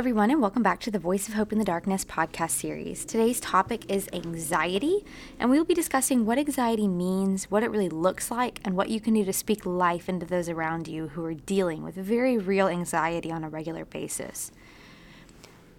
everyone, 0.00 0.30
and 0.30 0.40
welcome 0.40 0.62
back 0.62 0.80
to 0.80 0.90
the 0.90 0.98
Voice 0.98 1.28
of 1.28 1.34
Hope 1.34 1.52
in 1.52 1.58
the 1.58 1.64
Darkness 1.64 2.06
podcast 2.06 2.52
series. 2.52 3.04
Today's 3.04 3.38
topic 3.38 3.84
is 3.90 4.08
anxiety, 4.14 5.04
and 5.38 5.50
we 5.50 5.58
will 5.58 5.66
be 5.66 5.74
discussing 5.74 6.24
what 6.24 6.38
anxiety 6.38 6.88
means, 6.88 7.50
what 7.50 7.62
it 7.62 7.70
really 7.70 7.90
looks 7.90 8.30
like, 8.30 8.60
and 8.64 8.78
what 8.78 8.88
you 8.88 8.98
can 8.98 9.12
do 9.12 9.26
to 9.26 9.32
speak 9.34 9.66
life 9.66 10.08
into 10.08 10.24
those 10.24 10.48
around 10.48 10.88
you 10.88 11.08
who 11.08 11.22
are 11.26 11.34
dealing 11.34 11.82
with 11.82 11.96
very 11.96 12.38
real 12.38 12.66
anxiety 12.66 13.30
on 13.30 13.44
a 13.44 13.50
regular 13.50 13.84
basis. 13.84 14.50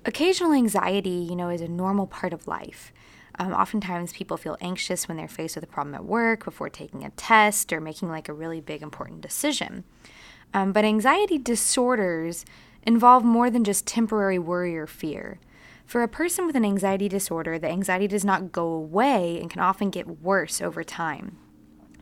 Occasional 0.05 0.53
anxiety, 0.53 1.09
you 1.09 1.35
know, 1.35 1.49
is 1.49 1.61
a 1.61 1.67
normal 1.67 2.05
part 2.05 2.31
of 2.31 2.47
life. 2.47 2.93
Um, 3.39 3.53
oftentimes, 3.53 4.13
people 4.13 4.37
feel 4.37 4.55
anxious 4.61 5.07
when 5.07 5.17
they're 5.17 5.27
faced 5.27 5.55
with 5.55 5.63
a 5.63 5.67
problem 5.67 5.95
at 5.95 6.05
work, 6.05 6.45
before 6.45 6.69
taking 6.69 7.03
a 7.03 7.09
test, 7.09 7.73
or 7.73 7.81
making 7.81 8.09
like 8.09 8.29
a 8.29 8.33
really 8.33 8.61
big, 8.61 8.83
important 8.83 9.21
decision. 9.21 9.83
Um, 10.53 10.73
but 10.73 10.85
anxiety 10.85 11.39
disorders 11.39 12.45
involve 12.83 13.23
more 13.23 13.49
than 13.49 13.63
just 13.63 13.85
temporary 13.85 14.39
worry 14.39 14.77
or 14.77 14.87
fear. 14.87 15.39
For 15.85 16.03
a 16.03 16.07
person 16.07 16.45
with 16.45 16.55
an 16.55 16.65
anxiety 16.65 17.09
disorder, 17.09 17.59
the 17.59 17.69
anxiety 17.69 18.07
does 18.07 18.23
not 18.23 18.51
go 18.51 18.65
away 18.67 19.39
and 19.39 19.49
can 19.49 19.61
often 19.61 19.89
get 19.89 20.21
worse 20.21 20.61
over 20.61 20.83
time. 20.83 21.37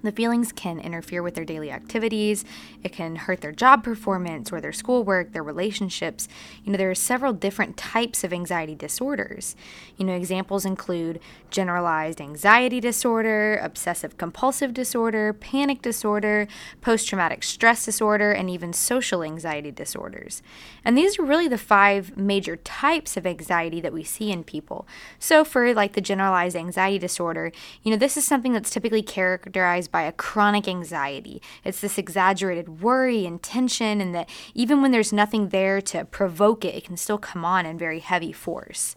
The 0.02 0.12
feelings 0.12 0.52
can 0.52 0.80
interfere 0.80 1.22
with 1.22 1.36
their 1.36 1.46
daily 1.46 1.72
activities. 1.72 2.46
It 2.84 2.94
can 2.94 3.18
hurt 3.18 3.42
their 3.42 3.52
job 3.52 3.84
performance 3.84 4.52
or 4.52 4.62
their 4.62 4.72
schoolwork, 4.72 5.34
their 5.34 5.44
relationships. 5.44 6.28
You 6.64 6.72
know, 6.72 6.78
there 6.78 6.90
are 6.90 6.96
several 6.96 7.34
different 7.34 7.76
types 7.76 8.24
of 8.24 8.32
anxiety 8.32 8.76
disorders. 8.76 9.56
You 9.98 10.06
know, 10.06 10.14
examples 10.14 10.66
include 10.66 11.20
generalized 11.50 12.22
anxiety 12.22 12.80
disorder, 12.80 13.60
obsessive 13.62 14.18
compulsive 14.18 14.74
disorder, 14.74 15.34
panic 15.34 15.82
disorder, 15.82 16.48
post 16.80 17.08
traumatic 17.08 17.44
stress 17.44 17.84
disorder, 17.86 18.32
and 18.32 18.50
even 18.50 18.72
social 18.72 19.24
anxiety 19.24 19.72
disorders. 19.72 20.42
And 20.86 20.98
these 20.98 21.20
are 21.20 21.24
really 21.24 21.48
the 21.48 21.58
five 21.58 22.16
major 22.16 22.56
types 22.56 23.18
of 23.18 23.26
anxiety 23.26 23.82
that 23.82 23.94
we 23.94 24.04
see 24.04 24.32
in 24.32 24.44
people. 24.44 24.88
So, 25.20 25.44
for 25.44 25.74
like 25.74 25.94
the 25.94 26.02
generalized 26.02 26.56
anxiety 26.56 27.00
disorder, 27.00 27.52
you 27.84 27.92
know, 27.92 27.98
this 27.98 28.16
is 28.16 28.26
something 28.26 28.54
that's 28.54 28.70
typically 28.70 29.02
characterized 29.02 29.89
by 29.92 30.04
a 30.04 30.12
chronic 30.12 30.68
anxiety. 30.68 31.42
It's 31.64 31.82
this 31.82 31.98
exaggerated 31.98 32.82
worry 32.82 33.26
and 33.26 33.42
tension, 33.42 34.02
and 34.02 34.14
that 34.16 34.30
even 34.54 34.82
when 34.82 34.92
there's 34.92 35.14
nothing 35.14 35.50
there 35.50 35.82
to 35.82 36.06
provoke 36.06 36.64
it, 36.66 36.76
it 36.76 36.86
can 36.86 36.98
still 36.98 37.18
come 37.18 37.44
on 37.44 37.66
in 37.66 37.78
very 37.78 38.00
heavy 38.00 38.32
force. 38.32 38.96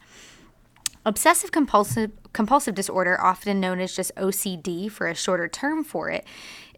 Obsessive 1.05 1.51
compulsive 1.51 2.13
compulsive 2.33 2.75
disorder, 2.75 3.21
often 3.21 3.61
known 3.61 3.81
as 3.81 3.95
just 3.95 4.15
OCD 4.17 4.91
for 4.91 5.07
a 5.07 5.15
shorter 5.15 5.49
term 5.49 5.85
for 5.85 6.11
it, 6.11 6.25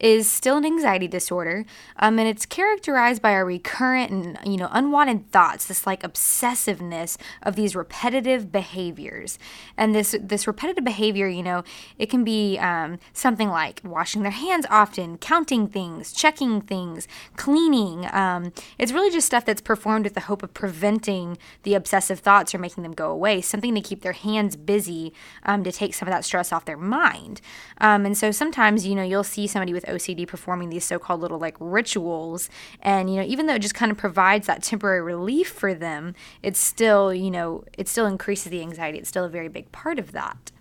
is 0.01 0.29
still 0.29 0.57
an 0.57 0.65
anxiety 0.65 1.07
disorder, 1.07 1.65
um, 1.99 2.19
and 2.19 2.29
it's 2.29 2.47
characterized 2.47 3.23
by 3.23 3.31
a 3.31 3.45
recurrent 3.45 4.11
and 4.11 4.39
you 4.45 4.57
know 4.57 4.69
unwanted 4.73 5.31
thoughts, 5.31 5.67
this 5.67 5.87
like 5.87 6.03
obsessiveness 6.03 7.17
of 7.43 7.57
these 7.57 7.77
repetitive 7.77 8.51
behaviors, 8.51 9.39
and 9.77 9.95
this 9.95 10.17
this 10.21 10.47
repetitive 10.47 10.85
behavior, 10.85 11.29
you 11.29 11.43
know, 11.43 11.63
it 11.99 12.11
can 12.11 12.25
be 12.25 12.59
um, 12.59 12.99
something 13.13 13.49
like 13.49 13.81
washing 13.85 14.23
their 14.23 14.33
hands 14.33 14.67
often, 14.69 15.17
counting 15.19 15.69
things, 15.69 16.13
checking 16.13 16.61
things, 16.61 17.07
cleaning. 17.37 18.07
Um, 18.13 18.53
it's 18.79 18.93
really 18.93 19.11
just 19.11 19.27
stuff 19.27 19.45
that's 19.45 19.63
performed 19.63 20.05
with 20.05 20.15
the 20.15 20.21
hope 20.21 20.43
of 20.43 20.53
preventing 20.55 21.39
the 21.63 21.75
obsessive 21.75 22.19
thoughts 22.19 22.55
or 22.55 22.59
making 22.59 22.83
them 22.83 22.93
go 22.93 23.11
away, 23.11 23.41
something 23.41 23.75
to 23.75 23.81
keep 23.81 24.03
their 24.03 24.13
hands 24.13 24.57
busy 24.57 25.13
um, 25.45 25.64
to 25.64 25.73
take 25.73 25.95
some 25.95 26.09
of 26.09 26.12
that 26.12 26.25
stress 26.25 26.53
off 26.53 26.64
their 26.64 26.77
mind. 26.77 27.41
Um, 27.78 28.06
and 28.06 28.17
so 28.17 28.31
sometimes, 28.31 28.87
you 28.87 28.95
know, 28.95 29.03
you'll 29.03 29.25
see 29.25 29.47
somebody 29.47 29.73
with 29.73 29.84
OCD 29.86 30.27
performing 30.27 30.70
these 30.70 30.84
so 30.84 30.98
called 30.98 31.20
little 31.20 31.39
like 31.39 31.56
rituals. 31.59 32.48
And, 32.81 33.11
you 33.11 33.17
know, 33.17 33.27
even 33.27 33.47
though 33.47 33.55
it 33.55 33.62
just 33.62 33.74
kind 33.74 33.92
of 33.92 33.98
provides 33.98 34.46
that 34.46 34.63
temporary 34.63 35.02
relief 35.02 35.48
for 35.48 35.74
them, 35.74 36.14
it's 36.42 36.58
still, 36.58 37.13
you 37.13 37.30
know, 37.30 37.64
it 37.77 37.89
still 37.89 38.07
increases 38.07 38.51
the 38.51 38.61
anxiety. 38.61 38.98
It's 38.98 39.08
still 39.08 39.24
a 39.24 39.29
very 39.29 39.48
big 39.48 39.70
part 39.73 39.98
of 39.98 40.13
that. 40.13 40.52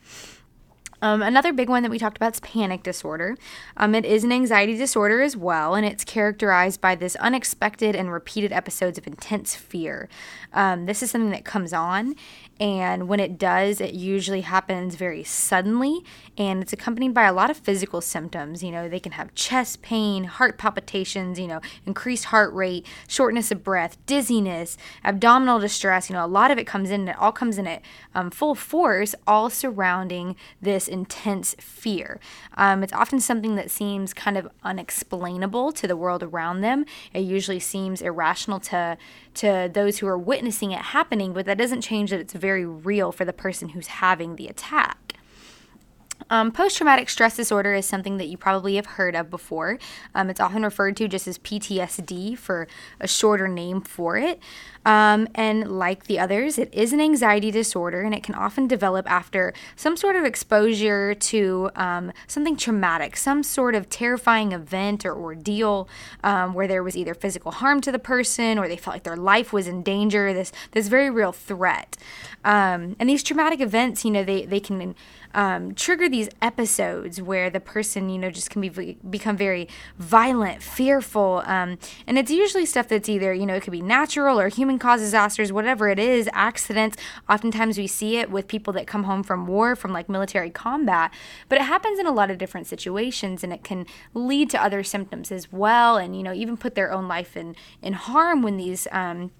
Um, 1.04 1.22
another 1.22 1.52
big 1.52 1.68
one 1.68 1.84
that 1.84 1.90
we 1.92 2.00
talked 2.00 2.16
about 2.16 2.36
is 2.36 2.40
panic 2.40 2.82
disorder. 2.82 3.36
Um, 3.76 3.94
it 3.94 4.06
is 4.06 4.24
an 4.24 4.32
anxiety 4.32 4.78
disorder 4.78 5.22
as 5.22 5.36
well, 5.36 5.76
and 5.76 5.86
it's 5.86 6.06
characterized 6.06 6.80
by 6.80 6.96
this 6.96 7.18
unexpected 7.18 7.94
and 7.94 8.10
repeated 8.10 8.54
episodes 8.54 8.98
of 8.98 9.06
intense 9.06 9.54
fear. 9.54 10.08
Um, 10.54 10.86
this 10.86 11.04
is 11.04 11.12
something 11.12 11.32
that 11.32 11.44
comes 11.44 11.74
on, 11.74 12.16
and 12.64 13.10
when 13.10 13.20
it 13.20 13.38
does, 13.38 13.82
it 13.82 13.94
usually 13.94 14.40
happens 14.40 14.96
very 14.96 15.26
suddenly, 15.26 16.00
and 16.38 16.62
it's 16.62 16.72
accompanied 16.72 17.14
by 17.14 17.26
a 17.26 17.34
lot 17.34 17.50
of 17.50 17.58
physical 17.58 18.00
symptoms. 18.00 18.64
You 18.64 18.72
know, 18.72 18.88
they 18.88 19.02
can 19.02 19.12
have 19.12 19.36
chest 19.36 19.82
pain, 19.82 20.24
heart 20.24 20.58
palpitations, 20.58 21.38
you 21.38 21.48
know, 21.48 21.60
increased 21.86 22.24
heart 22.26 22.54
rate, 22.54 22.86
shortness 23.06 23.52
of 23.52 23.66
breath, 23.66 23.98
dizziness, 24.06 24.78
abdominal 25.04 25.60
distress. 25.60 26.10
You 26.10 26.16
know, 26.16 26.24
a 26.24 26.26
lot 26.26 26.52
of 26.52 26.58
it 26.58 26.66
comes 26.66 26.90
in, 26.90 27.10
it 27.10 27.18
all 27.20 27.34
comes 27.34 27.58
in 27.58 27.68
at 27.68 27.82
um, 28.16 28.32
full 28.32 28.56
force, 28.56 29.14
all 29.28 29.50
surrounding 29.50 30.38
this 30.62 30.88
intense 30.88 31.58
fear. 31.60 32.18
Um, 32.56 32.82
it's 32.82 32.94
often 32.94 33.20
something 33.20 33.56
that 33.56 33.72
seems 33.72 34.14
kind 34.14 34.38
of 34.38 34.48
unexplainable 34.64 35.74
to 35.74 35.86
the 35.86 35.98
world 35.98 36.24
around 36.24 36.62
them. 36.62 36.86
It 37.12 37.24
usually 37.24 37.60
seems 37.60 38.02
irrational 38.02 38.62
to 38.62 38.98
to 39.34 39.70
those 39.74 39.98
who 39.98 40.06
are 40.06 40.18
witnessing 40.18 40.72
it 40.72 40.80
happening, 40.80 41.34
but 41.34 41.46
that 41.48 41.58
doesn't 41.58 41.82
change 41.82 42.12
that 42.12 42.20
it's 42.20 42.34
very 42.34 42.53
real 42.62 43.12
for 43.12 43.26
the 43.26 43.34
person 43.34 43.70
who's 43.70 43.88
having 43.88 44.36
the 44.36 44.48
attack. 44.48 45.14
Um, 46.30 46.52
Post 46.52 46.78
traumatic 46.78 47.10
stress 47.10 47.36
disorder 47.36 47.74
is 47.74 47.86
something 47.86 48.18
that 48.18 48.28
you 48.28 48.38
probably 48.38 48.76
have 48.76 48.86
heard 48.86 49.16
of 49.16 49.30
before. 49.30 49.78
Um, 50.16 50.30
it's 50.30 50.40
often 50.40 50.64
referred 50.64 50.96
to 50.98 51.08
just 51.08 51.28
as 51.28 51.38
PTSD 51.38 52.38
for 52.38 52.68
a 53.00 53.08
shorter 53.08 53.48
name 53.48 53.82
for 53.82 54.18
it. 54.18 54.40
Um, 54.86 55.28
and 55.34 55.80
like 55.80 56.06
the 56.06 56.20
others, 56.20 56.58
it 56.58 56.74
is 56.74 56.94
an 56.94 57.00
anxiety 57.00 57.52
disorder 57.52 58.02
and 58.02 58.14
it 58.14 58.24
can 58.24 58.36
often 58.36 58.68
develop 58.68 59.10
after 59.10 59.54
some 59.76 59.96
sort 59.96 60.16
of 60.16 60.26
exposure 60.26 61.16
to 61.16 61.70
um, 61.76 62.12
something 62.28 62.58
traumatic, 62.58 63.16
some 63.16 63.44
sort 63.44 63.76
of 63.76 63.90
terrifying 63.90 64.52
event 64.52 65.06
or 65.06 65.16
ordeal 65.16 65.88
um, 66.24 66.54
where 66.54 66.68
there 66.68 66.84
was 66.84 66.98
either 66.98 67.14
physical 67.14 67.52
harm 67.52 67.82
to 67.82 67.92
the 67.92 68.00
person 68.00 68.60
or 68.60 68.68
they 68.68 68.78
felt 68.78 68.96
like 68.96 69.04
their 69.04 69.18
life 69.18 69.54
was 69.54 69.68
in 69.68 69.84
danger, 69.84 70.34
this, 70.34 70.52
this 70.72 70.88
very 70.88 71.10
real 71.10 71.32
threat. 71.32 71.98
Um, 72.44 72.96
and 73.00 73.08
these 73.08 73.24
traumatic 73.24 73.62
events, 73.62 74.04
you 74.04 74.12
know, 74.12 74.24
they, 74.24 74.46
they 74.46 74.60
can 74.60 74.96
um, 75.34 75.74
trigger 75.74 76.08
these 76.10 76.30
episodes 76.42 77.22
where 77.22 77.50
the 77.50 77.60
person, 77.60 78.10
you 78.10 78.18
know, 78.18 78.30
just 78.30 78.50
can 78.50 78.62
be 78.62 78.98
become 79.10 79.36
very 79.38 79.68
violent, 79.98 80.62
fearful, 80.62 81.42
um, 81.46 81.78
and 82.06 82.18
it's 82.18 82.32
usually 82.32 82.66
stuff 82.66 82.88
that's 82.88 83.10
either, 83.10 83.34
you 83.34 83.46
know, 83.46 83.56
it 83.56 83.64
could 83.64 83.72
be 83.72 83.82
natural 83.82 84.40
or 84.40 84.50
human 84.50 84.73
caused 84.80 85.04
disasters, 85.04 85.52
whatever 85.52 85.90
it 85.90 86.00
is, 86.00 86.30
accidents. 86.34 86.98
Oftentimes 87.30 87.78
we 87.78 87.88
see 87.88 88.18
it 88.18 88.30
with 88.30 88.48
people 88.48 88.74
that 88.74 88.88
come 88.88 89.04
home 89.04 89.24
from 89.24 89.48
war, 89.48 89.76
from 89.76 89.94
like 89.94 90.10
military 90.10 90.50
combat, 90.50 91.14
but 91.50 91.60
it 91.60 91.64
happens 91.64 92.00
in 92.00 92.06
a 92.06 92.12
lot 92.12 92.30
of 92.32 92.38
different 92.38 92.68
situations, 92.68 93.44
and 93.44 93.54
it 93.54 93.64
can 93.64 93.86
lead 94.14 94.50
to 94.52 94.62
other 94.62 94.84
symptoms 94.84 95.32
as 95.32 95.52
well, 95.52 95.98
and 95.98 96.16
you 96.16 96.24
know, 96.24 96.34
even 96.34 96.58
put 96.58 96.76
their 96.76 96.92
own 96.92 97.08
life 97.08 97.36
in 97.38 97.56
in 97.82 97.94
harm 97.94 98.42
when 98.42 98.58
these 98.58 98.88
um, 98.92 99.32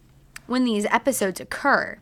when 0.48 0.64
these 0.66 0.86
episodes 0.86 1.40
occur. 1.40 1.98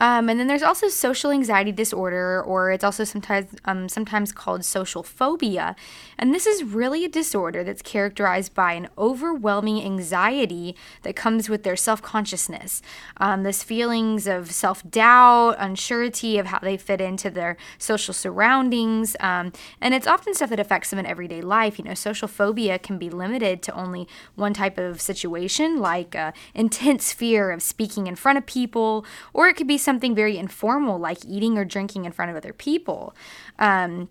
Um, 0.00 0.30
and 0.30 0.40
then 0.40 0.46
there's 0.46 0.62
also 0.62 0.88
social 0.88 1.30
anxiety 1.30 1.72
disorder, 1.72 2.42
or 2.42 2.70
it's 2.70 2.82
also 2.82 3.04
sometimes 3.04 3.54
um, 3.66 3.88
sometimes 3.88 4.32
called 4.32 4.64
social 4.64 5.02
phobia. 5.02 5.76
And 6.16 6.34
this 6.34 6.46
is 6.46 6.64
really 6.64 7.04
a 7.04 7.08
disorder 7.08 7.62
that's 7.62 7.82
characterized 7.82 8.54
by 8.54 8.72
an 8.72 8.88
overwhelming 8.96 9.84
anxiety 9.84 10.74
that 11.02 11.16
comes 11.16 11.50
with 11.50 11.64
their 11.64 11.76
self 11.76 12.00
consciousness. 12.00 12.80
Um, 13.18 13.42
this 13.42 13.62
feelings 13.62 14.26
of 14.26 14.50
self 14.50 14.88
doubt, 14.90 15.58
unsurety 15.58 16.40
of 16.40 16.46
how 16.46 16.60
they 16.60 16.78
fit 16.78 17.02
into 17.02 17.28
their 17.28 17.58
social 17.76 18.14
surroundings, 18.14 19.16
um, 19.20 19.52
and 19.82 19.92
it's 19.92 20.06
often 20.06 20.32
stuff 20.32 20.48
that 20.48 20.60
affects 20.60 20.88
them 20.88 20.98
in 20.98 21.04
everyday 21.04 21.42
life. 21.42 21.78
You 21.78 21.84
know, 21.84 21.94
social 21.94 22.26
phobia 22.26 22.78
can 22.78 22.96
be 22.96 23.10
limited 23.10 23.60
to 23.64 23.74
only 23.74 24.08
one 24.34 24.54
type 24.54 24.78
of 24.78 24.98
situation, 24.98 25.78
like 25.78 26.16
uh, 26.16 26.32
intense 26.54 27.12
fear 27.12 27.50
of 27.50 27.62
speaking 27.62 28.06
in 28.06 28.16
front 28.16 28.38
of 28.38 28.46
people, 28.46 29.04
or 29.34 29.48
it 29.48 29.56
could 29.56 29.66
be 29.66 29.76
something 29.76 29.89
very 29.98 30.38
informal 30.38 30.98
like 30.98 31.24
eating 31.26 31.58
or 31.58 31.64
drinking 31.64 32.04
in 32.04 32.12
front 32.12 32.30
of 32.30 32.36
other 32.36 32.52
people. 32.52 33.14
Um, 33.58 34.08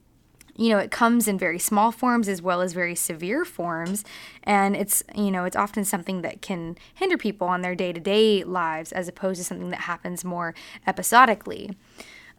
you 0.59 0.67
know, 0.67 0.77
it 0.77 0.91
comes 0.91 1.29
in 1.29 1.37
very 1.37 1.57
small 1.57 1.89
forms 1.89 2.27
as 2.27 2.41
well 2.41 2.59
as 2.59 2.73
very 2.73 2.93
severe 2.93 3.45
forms. 3.45 4.03
And 4.43 4.75
it's, 4.75 5.01
you 5.15 5.31
know, 5.31 5.45
it's 5.45 5.55
often 5.55 5.85
something 5.85 6.21
that 6.21 6.41
can 6.41 6.77
hinder 6.93 7.17
people 7.17 7.47
on 7.47 7.61
their 7.61 7.75
day 7.75 7.93
to 7.93 7.99
day 7.99 8.43
lives 8.43 8.91
as 8.91 9.07
opposed 9.07 9.39
to 9.39 9.45
something 9.45 9.69
that 9.69 9.81
happens 9.81 10.25
more 10.25 10.53
episodically. 10.85 11.77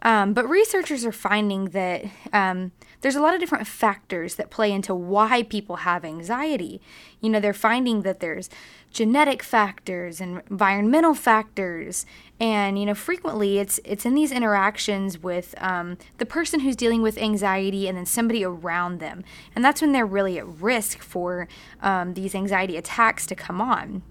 Um, 0.02 0.32
but 0.32 0.48
researchers 0.48 1.04
are 1.04 1.12
finding 1.12 1.66
that 1.66 2.04
um, 2.32 2.72
there's 3.02 3.16
a 3.16 3.20
lot 3.20 3.34
of 3.34 3.40
different 3.40 3.66
factors 3.66 4.36
that 4.36 4.50
play 4.50 4.72
into 4.72 4.94
why 4.94 5.42
people 5.42 5.76
have 5.76 6.04
anxiety. 6.04 6.80
You 7.20 7.30
know, 7.30 7.40
they're 7.40 7.52
finding 7.52 8.02
that 8.02 8.20
there's 8.20 8.48
genetic 8.90 9.42
factors 9.42 10.20
and 10.20 10.42
environmental 10.50 11.14
factors, 11.14 12.06
and 12.38 12.78
you 12.78 12.86
know, 12.86 12.94
frequently 12.94 13.58
it's 13.58 13.78
it's 13.84 14.06
in 14.06 14.14
these 14.14 14.32
interactions 14.32 15.18
with 15.18 15.54
um, 15.58 15.98
the 16.18 16.26
person 16.26 16.60
who's 16.60 16.76
dealing 16.76 17.02
with 17.02 17.18
anxiety 17.18 17.86
and 17.86 17.96
then 17.96 18.06
somebody 18.06 18.44
around 18.44 19.00
them, 19.00 19.22
and 19.54 19.64
that's 19.64 19.82
when 19.82 19.92
they're 19.92 20.06
really 20.06 20.38
at 20.38 20.46
risk 20.46 21.02
for 21.02 21.46
um, 21.82 22.14
these 22.14 22.34
anxiety 22.34 22.76
attacks 22.76 23.26
to 23.26 23.34
come 23.34 23.60
on. 23.60 24.02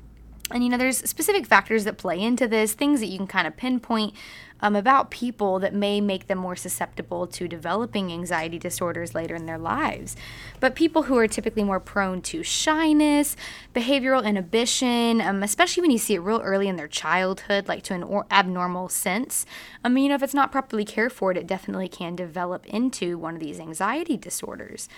And 0.52 0.64
you 0.64 0.70
know, 0.70 0.78
there's 0.78 0.98
specific 0.98 1.46
factors 1.46 1.84
that 1.84 1.98
play 1.98 2.20
into 2.20 2.48
this, 2.48 2.74
things 2.74 3.00
that 3.00 3.08
you 3.08 3.18
can 3.18 3.28
kind 3.28 3.48
of 3.48 3.58
pinpoint 3.58 4.14
um, 4.62 4.76
about 4.76 5.10
people 5.10 5.60
that 5.60 5.74
may 5.74 6.02
make 6.02 6.28
them 6.28 6.38
more 6.38 6.56
susceptible 6.56 7.28
to 7.28 7.48
developing 7.48 8.12
anxiety 8.12 8.60
disorders 8.60 9.16
later 9.16 9.36
in 9.36 9.46
their 9.46 9.58
lives. 9.58 10.16
But 10.60 10.76
people 10.76 11.04
who 11.04 11.18
are 11.18 11.28
typically 11.28 11.64
more 11.64 11.80
prone 11.80 12.22
to 12.24 12.44
shyness, 12.44 13.36
behavioral 13.74 14.24
inhibition, 14.24 15.22
um, 15.22 15.44
especially 15.44 15.82
when 15.82 15.92
you 15.92 15.98
see 15.98 16.16
it 16.16 16.20
real 16.20 16.42
early 16.42 16.68
in 16.68 16.76
their 16.76 16.88
childhood, 16.88 17.68
like 17.68 17.84
to 17.84 17.94
an 17.94 18.04
or- 18.04 18.26
abnormal 18.32 18.90
sense, 18.90 19.46
I 19.84 19.90
mean, 19.90 20.06
you 20.06 20.10
know, 20.10 20.16
if 20.16 20.24
it's 20.24 20.34
not 20.34 20.52
properly 20.52 20.86
cared 20.86 21.14
for, 21.14 21.32
it 21.32 21.48
definitely 21.48 21.88
can 21.88 22.16
develop 22.16 22.66
into 22.68 23.18
one 23.18 23.36
of 23.36 23.40
these 23.40 23.60
anxiety 23.60 24.18
disorders. 24.18 24.90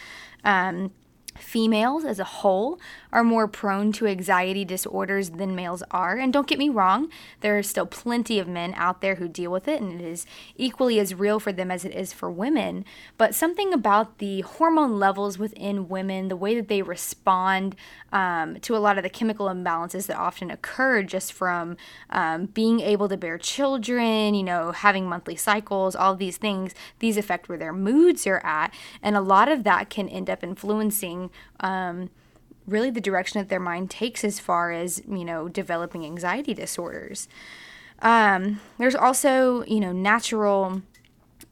Um, 0.44 0.92
Females 1.38 2.04
as 2.04 2.20
a 2.20 2.26
whole 2.26 2.78
are 3.12 3.24
more 3.24 3.48
prone 3.48 3.92
to 3.92 4.08
anxiety 4.08 4.66
disorders 4.66 5.32
than 5.32 5.56
males 5.56 5.84
are. 5.92 6.18
And 6.18 6.32
don't 6.32 6.48
get 6.48 6.60
me 6.60 6.70
wrong, 6.70 7.10
there 7.42 7.58
are 7.58 7.64
still 7.64 7.86
plenty 7.86 8.40
of 8.40 8.48
men 8.48 8.74
out 8.76 9.02
there 9.02 9.16
who 9.16 9.28
deal 9.28 9.52
with 9.52 9.68
it, 9.68 9.82
and 9.82 10.00
it 10.00 10.06
is 10.06 10.26
equally 10.56 11.00
as 11.00 11.14
real 11.14 11.40
for 11.40 11.52
them 11.52 11.72
as 11.72 11.86
it 11.86 11.94
is 11.94 12.14
for 12.14 12.32
women. 12.32 12.86
But 13.18 13.36
something 13.36 13.74
about 13.74 14.18
the 14.20 14.42
hormone 14.42 15.00
levels 15.00 15.38
within 15.38 15.90
women, 15.90 16.28
the 16.28 16.36
way 16.36 16.56
that 16.56 16.68
they 16.68 16.82
respond 16.82 17.76
um, 18.12 18.60
to 18.62 18.76
a 18.76 18.80
lot 18.80 18.98
of 18.98 19.04
the 19.04 19.10
chemical 19.10 19.48
imbalances 19.48 20.08
that 20.08 20.18
often 20.18 20.52
occur 20.52 21.04
just 21.04 21.34
from 21.34 21.78
um, 22.10 22.46
being 22.48 22.80
able 22.80 23.10
to 23.10 23.18
bear 23.18 23.38
children, 23.38 24.34
you 24.34 24.44
know, 24.44 24.72
having 24.72 25.08
monthly 25.08 25.36
cycles, 25.36 25.96
all 25.96 26.16
these 26.16 26.38
things, 26.38 26.74
these 27.00 27.18
affect 27.18 27.50
where 27.50 27.58
their 27.58 27.74
moods 27.74 28.26
are 28.28 28.46
at. 28.46 28.74
And 29.02 29.16
a 29.16 29.22
lot 29.22 29.50
of 29.50 29.64
that 29.64 29.90
can 29.90 30.08
end 30.08 30.30
up 30.30 30.44
influencing 30.44 31.30
um, 31.60 32.10
really 32.68 32.90
the 32.90 33.02
direction 33.02 33.40
that 33.40 33.50
their 33.50 33.60
mind 33.60 33.90
takes 33.90 34.24
as 34.24 34.40
far 34.40 34.72
as 34.72 35.02
you 35.08 35.26
know 35.26 35.48
developing 35.48 36.06
anxiety 36.06 36.54
disorders. 36.54 37.28
Um, 38.02 38.60
there's 38.78 38.96
also 38.96 39.64
you 39.66 39.80
know 39.80 39.92
natural 39.92 40.82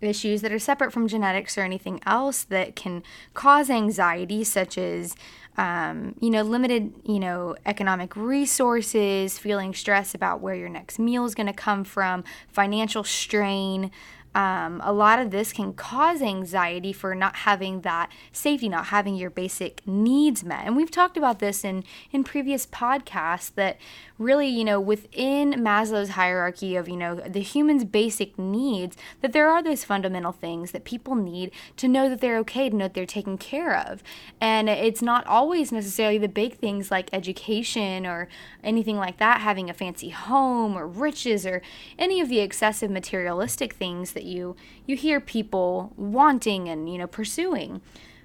issues 0.01 0.41
that 0.41 0.51
are 0.51 0.59
separate 0.59 0.93
from 0.93 1.07
genetics 1.07 1.57
or 1.57 1.61
anything 1.61 1.99
else 2.05 2.43
that 2.45 2.75
can 2.75 3.03
cause 3.33 3.69
anxiety, 3.69 4.43
such 4.43 4.77
as 4.77 5.15
um, 5.59 6.15
you 6.21 6.29
know, 6.29 6.41
limited, 6.41 6.93
you 7.03 7.19
know, 7.19 7.57
economic 7.65 8.15
resources, 8.15 9.37
feeling 9.37 9.73
stress 9.73 10.15
about 10.15 10.39
where 10.39 10.55
your 10.55 10.69
next 10.69 10.99
meal 10.99 11.25
is 11.25 11.35
going 11.35 11.47
to 11.47 11.53
come 11.53 11.83
from, 11.83 12.23
financial 12.47 13.03
strain, 13.03 13.91
um, 14.35 14.79
a 14.83 14.93
lot 14.93 15.19
of 15.19 15.31
this 15.31 15.51
can 15.51 15.73
cause 15.73 16.21
anxiety 16.21 16.93
for 16.93 17.15
not 17.15 17.37
having 17.37 17.81
that 17.81 18.11
safety, 18.31 18.69
not 18.69 18.87
having 18.87 19.15
your 19.15 19.31
basic 19.31 19.85
needs 19.87 20.43
met. 20.43 20.65
And 20.65 20.75
we've 20.75 20.91
talked 20.91 21.17
about 21.17 21.39
this 21.39 21.63
in, 21.63 21.83
in 22.11 22.23
previous 22.23 22.67
podcasts 22.67 23.53
that 23.55 23.77
really, 24.19 24.47
you 24.47 24.63
know, 24.63 24.79
within 24.79 25.53
Maslow's 25.53 26.09
hierarchy 26.09 26.75
of, 26.75 26.87
you 26.87 26.97
know, 26.97 27.15
the 27.15 27.39
human's 27.39 27.85
basic 27.85 28.37
needs, 28.37 28.97
that 29.21 29.33
there 29.33 29.49
are 29.49 29.63
those 29.63 29.83
fundamental 29.83 30.33
things 30.33 30.71
that 30.71 30.83
people 30.83 31.15
need 31.15 31.51
to 31.77 31.87
know 31.87 32.07
that 32.09 32.21
they're 32.21 32.37
okay, 32.37 32.69
to 32.69 32.75
know 32.75 32.85
that 32.85 32.93
they're 32.93 33.05
taken 33.05 33.37
care 33.37 33.75
of. 33.75 34.03
And 34.39 34.69
it's 34.69 35.01
not 35.01 35.25
always 35.25 35.71
necessarily 35.71 36.17
the 36.17 36.27
big 36.27 36.57
things 36.57 36.91
like 36.91 37.09
education 37.13 38.05
or 38.05 38.27
anything 38.63 38.97
like 38.97 39.17
that, 39.17 39.41
having 39.41 39.69
a 39.69 39.73
fancy 39.73 40.09
home 40.09 40.77
or 40.77 40.85
riches 40.85 41.45
or 41.45 41.61
any 41.97 42.19
of 42.19 42.29
the 42.29 42.39
excessive 42.39 42.91
materialistic 42.91 43.73
things 43.73 44.11
that 44.19 44.25
you 44.25 44.55
you 44.85 44.95
hear 44.95 45.19
people 45.19 45.93
wanting 45.95 46.67
and, 46.67 46.91
you 46.91 46.97
know, 46.97 47.07
pursuing. 47.07 47.81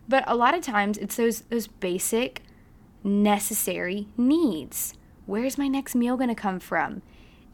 But 0.09 0.25
a 0.27 0.35
lot 0.35 0.55
of 0.55 0.63
times 0.63 0.99
it's 0.99 1.17
those 1.17 1.43
those 1.43 1.67
basic 1.67 2.43
necessary 3.03 4.09
needs 4.17 4.95
Where's 5.27 5.57
my 5.57 5.69
next 5.69 5.95
meal 5.95 6.17
going 6.17 6.29
to 6.29 6.35
come 6.35 6.61
from? 6.61 7.01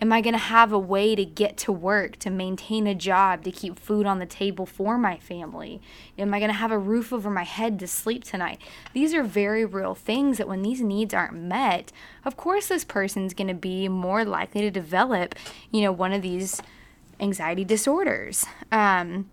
Am 0.01 0.13
I 0.13 0.23
going 0.23 0.33
to 0.33 0.39
have 0.39 0.73
a 0.73 0.79
way 0.79 1.15
to 1.15 1.25
get 1.25 1.57
to 1.59 1.73
work, 1.73 2.17
to 2.21 2.31
maintain 2.31 2.87
a 2.87 2.95
job, 2.95 3.45
to 3.45 3.53
keep 3.53 3.79
food 3.79 4.07
on 4.07 4.19
the 4.19 4.27
table 4.27 4.67
for 4.67 4.99
my 4.99 5.19
family? 5.19 5.81
Am 6.19 6.35
I 6.35 6.41
going 6.41 6.51
to 6.51 6.57
have 6.57 6.73
a 6.73 6.79
roof 6.79 7.13
over 7.13 7.31
my 7.31 7.45
head 7.45 7.79
to 7.79 7.87
sleep 7.87 8.25
tonight? 8.25 8.59
These 8.93 9.15
are 9.15 9.23
very 9.23 9.65
real 9.65 9.95
things 9.95 10.39
that 10.39 10.49
when 10.49 10.63
these 10.63 10.81
needs 10.81 11.15
aren't 11.15 11.35
met, 11.35 11.93
of 12.25 12.37
course, 12.37 12.69
this 12.69 12.85
person's 12.85 13.35
going 13.35 13.49
to 13.49 13.55
be 13.55 13.89
more 13.89 14.25
likely 14.25 14.63
to 14.63 14.71
develop, 14.71 15.35
you 15.71 15.83
know, 15.83 15.93
one 15.93 16.13
of 16.13 16.23
these 16.23 16.61
anxiety 17.21 17.65
disorders. 17.65 18.47
Um, 18.73 19.31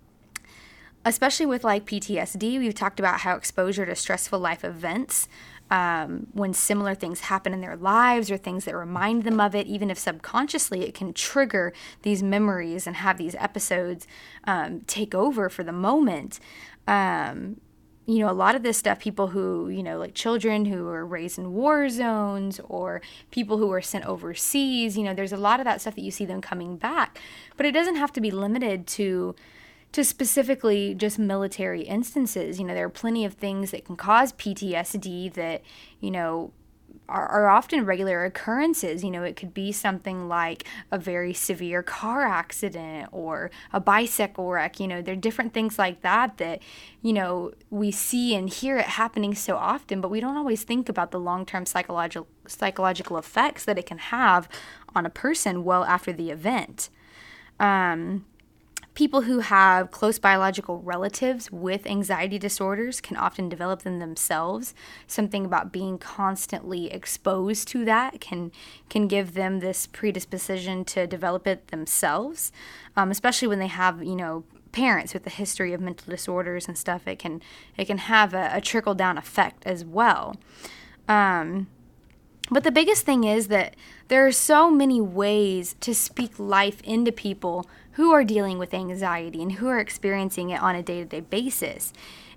especially 1.06 1.45
with 1.45 1.63
like 1.63 1.86
PTSD, 1.86 2.60
we've 2.60 2.75
talked 2.75 3.00
about 3.00 3.22
how 3.22 3.36
exposure 3.36 3.86
to 3.86 3.95
stressful 3.95 4.39
life 4.39 4.63
events 4.63 5.28
um, 5.69 6.28
when 6.34 6.54
similar 6.54 6.95
things 6.95 7.22
happen 7.22 7.54
in 7.54 7.62
their 7.62 7.75
lives 7.75 8.31
or 8.31 8.38
things 8.38 8.66
that 8.66 8.75
remind 8.75 9.24
them 9.24 9.39
of 9.39 9.56
it, 9.56 9.68
even 9.68 9.89
if 9.89 9.98
subconsciously 9.98 10.84
it 10.84 10.94
can 10.94 11.13
trigger 11.13 11.74
these 12.04 12.24
memories 12.24 12.88
and 12.88 12.98
have 12.98 13.18
these 13.18 13.36
episodes 13.36 14.07
um, 14.45 14.81
take 14.81 15.13
over 15.13 15.50
for 15.50 15.63
the 15.63 15.72
moment. 15.72 16.40
Um, 16.88 17.60
you 18.07 18.19
know, 18.19 18.30
a 18.30 18.33
lot 18.33 18.56
of 18.56 18.63
this 18.63 18.77
stuff, 18.77 19.00
people 19.00 19.27
who, 19.27 19.68
you 19.68 19.83
know, 19.83 20.00
like 20.00 20.13
children 20.13 20.63
who 20.63 20.88
are 20.88 21.06
raised 21.06 21.38
in 21.38 21.54
war 21.54 21.89
zones 21.89 22.62
or 22.63 23.01
people 23.31 23.57
who 23.57 23.69
are 23.74 23.81
sent 23.81 24.06
overseas, 24.06 24.98
you 24.98 25.04
know, 25.04 25.13
there's 25.13 25.33
a 25.33 25.38
lot 25.38 25.59
of 25.59 25.65
that 25.65 25.81
stuff 25.81 25.95
that 25.95 26.01
you 26.01 26.09
see 26.09 26.24
them 26.24 26.39
coming 26.39 26.77
back. 26.77 27.19
But 27.57 27.65
it 27.65 27.74
doesn't 27.74 27.98
have 27.98 28.13
to 28.13 28.21
be 28.21 28.31
limited 28.31 28.88
to 28.88 29.36
to 29.94 30.04
specifically 30.04 30.94
just 30.95 31.19
military 31.19 31.81
instances. 31.81 32.59
You 32.59 32.65
know, 32.65 32.74
there 32.74 32.86
are 32.86 32.89
plenty 32.89 33.25
of 33.25 33.33
things 33.33 33.71
that 33.71 33.86
can 33.86 33.95
cause 33.95 34.33
PTSD 34.33 35.33
that, 35.33 35.62
you 36.00 36.12
know, 36.12 36.51
are, 37.09 37.27
are, 37.27 37.50
often 37.50 37.86
regular 37.86 38.25
occurrences. 38.25 39.04
You 39.04 39.12
know, 39.12 39.24
it 39.24 39.36
could 39.36 39.54
be 39.54 39.71
something 39.71 40.27
like 40.27 40.65
a 40.92 40.98
very 40.98 41.33
severe 41.33 41.81
car 41.81 42.24
accident 42.24 43.09
or 43.12 43.50
a 43.71 43.80
bicycle 43.80 44.50
wreck. 44.50 44.80
You 44.80 44.88
know, 44.88 45.01
there 45.01 45.13
are 45.13 45.18
different 45.18 45.54
things 45.54 45.80
like 45.80 46.01
that 46.01 46.38
that, 46.38 46.62
you 47.01 47.13
know, 47.13 47.54
we 47.69 47.92
see 47.92 48.36
and 48.36 48.50
hear 48.50 48.77
it 48.77 48.86
happening 48.86 49.36
so 49.36 49.56
often, 49.56 50.01
but 50.01 50.09
we 50.09 50.19
don't 50.19 50.38
always 50.38 50.63
think 50.63 50.89
about 50.89 51.12
the 51.12 51.19
long 51.19 51.45
term 51.45 51.65
psychological 51.65 52.27
psychological 52.48 53.18
effects 53.18 53.65
that 53.65 53.77
it 53.77 53.86
can 53.86 53.98
have 53.98 54.48
on 54.95 55.06
a 55.06 55.09
person 55.09 55.63
well 55.63 55.83
after 55.83 56.13
the 56.13 56.31
event. 56.31 56.89
Um, 57.59 58.25
People 58.98 59.22
who 59.22 59.42
have 59.42 59.92
close 59.92 60.18
biological 60.18 60.80
relatives 60.80 61.52
with 61.52 61.86
anxiety 61.86 62.40
disorders 62.40 63.00
can 63.00 63.16
often 63.16 63.48
develop 63.48 63.83
them 63.83 64.00
themselves. 64.00 64.74
Something 65.06 65.45
about 65.45 65.71
being 65.71 66.00
constantly 66.00 66.92
exposed 66.92 67.68
to 67.68 67.86
that 67.86 68.19
can 68.19 68.52
can 68.90 69.07
give 69.07 69.36
them 69.36 69.60
this 69.60 69.86
predisposition 69.86 70.83
to 70.86 71.06
develop 71.06 71.45
it 71.45 71.68
themselves, 71.68 72.52
um, 72.95 73.12
especially 73.12 73.48
when 73.48 73.60
they 73.60 73.68
have 73.68 74.04
you 74.04 74.16
know 74.16 74.45
parents 74.71 75.14
with 75.14 75.28
a 75.28 75.30
history 75.30 75.74
of 75.74 75.80
mental 75.80 76.10
disorders 76.10 76.68
and 76.68 76.76
stuff. 76.76 77.07
It 77.07 77.19
can 77.19 77.40
it 77.78 77.86
can 77.86 78.00
have 78.00 78.33
a, 78.33 78.50
a 78.52 78.62
trickle 78.62 78.95
down 78.95 79.19
effect 79.19 79.64
as 79.68 79.86
well. 79.86 80.38
Um, 81.07 81.68
but 82.50 82.64
the 82.64 82.71
biggest 82.71 83.06
thing 83.06 83.26
is 83.26 83.50
that 83.50 83.76
there 84.07 84.26
are 84.26 84.31
so 84.31 84.71
many 84.71 85.02
ways 85.02 85.76
to 85.81 85.94
speak 85.94 86.40
life 86.40 86.81
into 86.81 87.12
people 87.12 87.68
who 87.97 88.11
are 88.11 88.23
dealing 88.23 88.59
with 88.59 88.75
anxiety 88.75 89.42
and 89.42 89.54
who 89.54 89.68
are 89.68 89.80
experiencing 89.80 90.51
it 90.51 90.61
on 90.61 90.75
a 90.75 90.83
day 90.83 90.99
to 90.99 91.06
day 91.06 91.19
basis. 91.19 91.92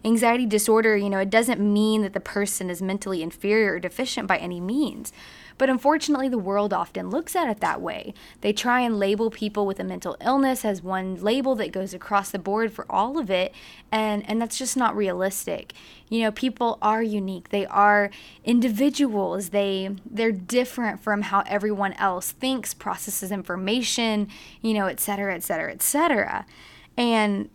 Anxiety 0.04 0.47
disorder, 0.47 0.97
you 0.97 1.11
know, 1.11 1.19
it 1.19 1.30
doesn't 1.30 1.61
mean 1.61 2.02
that 2.02 2.14
the 2.14 2.21
person 2.21 2.71
is 2.71 2.80
mentally 2.80 3.23
inferior 3.23 3.75
or 3.75 3.78
deficient 3.78 4.26
by 4.26 4.38
any 4.38 4.61
means. 4.61 5.12
But 5.59 5.69
unfortunately, 5.69 6.30
the 6.30 6.38
world 6.38 6.73
often 6.73 7.11
looks 7.11 7.37
at 7.37 7.47
it 7.47 7.61
that 7.61 7.83
way. 7.83 8.14
They 8.40 8.54
try 8.54 8.80
and 8.80 8.99
label 8.99 9.28
people 9.28 9.66
with 9.66 9.78
a 9.78 9.85
mental 9.85 10.16
illness 10.25 10.64
as 10.64 10.83
one 10.83 11.16
label 11.16 11.54
that 11.57 11.71
goes 11.71 11.92
across 11.92 12.30
the 12.30 12.38
board 12.38 12.73
for 12.73 12.90
all 12.90 13.19
of 13.19 13.30
it, 13.30 13.52
and, 13.92 14.26
and 14.26 14.40
that's 14.40 14.57
just 14.57 14.75
not 14.75 14.97
realistic. 14.97 15.75
You 16.09 16.23
know, 16.23 16.33
people 16.33 16.78
are 16.80 17.02
unique. 17.02 17.50
They 17.50 17.66
are 17.66 18.11
individuals. 18.42 19.50
They 19.50 19.95
they're 20.11 20.33
different 20.33 21.00
from 21.00 21.21
how 21.21 21.42
everyone 21.47 21.92
else 21.95 22.33
thinks, 22.33 22.73
processes 22.73 23.30
information, 23.30 24.28
you 24.62 24.73
know, 24.73 24.87
et 24.87 24.99
cetera, 24.99 25.35
et 25.35 25.42
cetera, 25.42 25.71
et 25.71 25.83
cetera. 25.83 26.47
And 26.97 27.50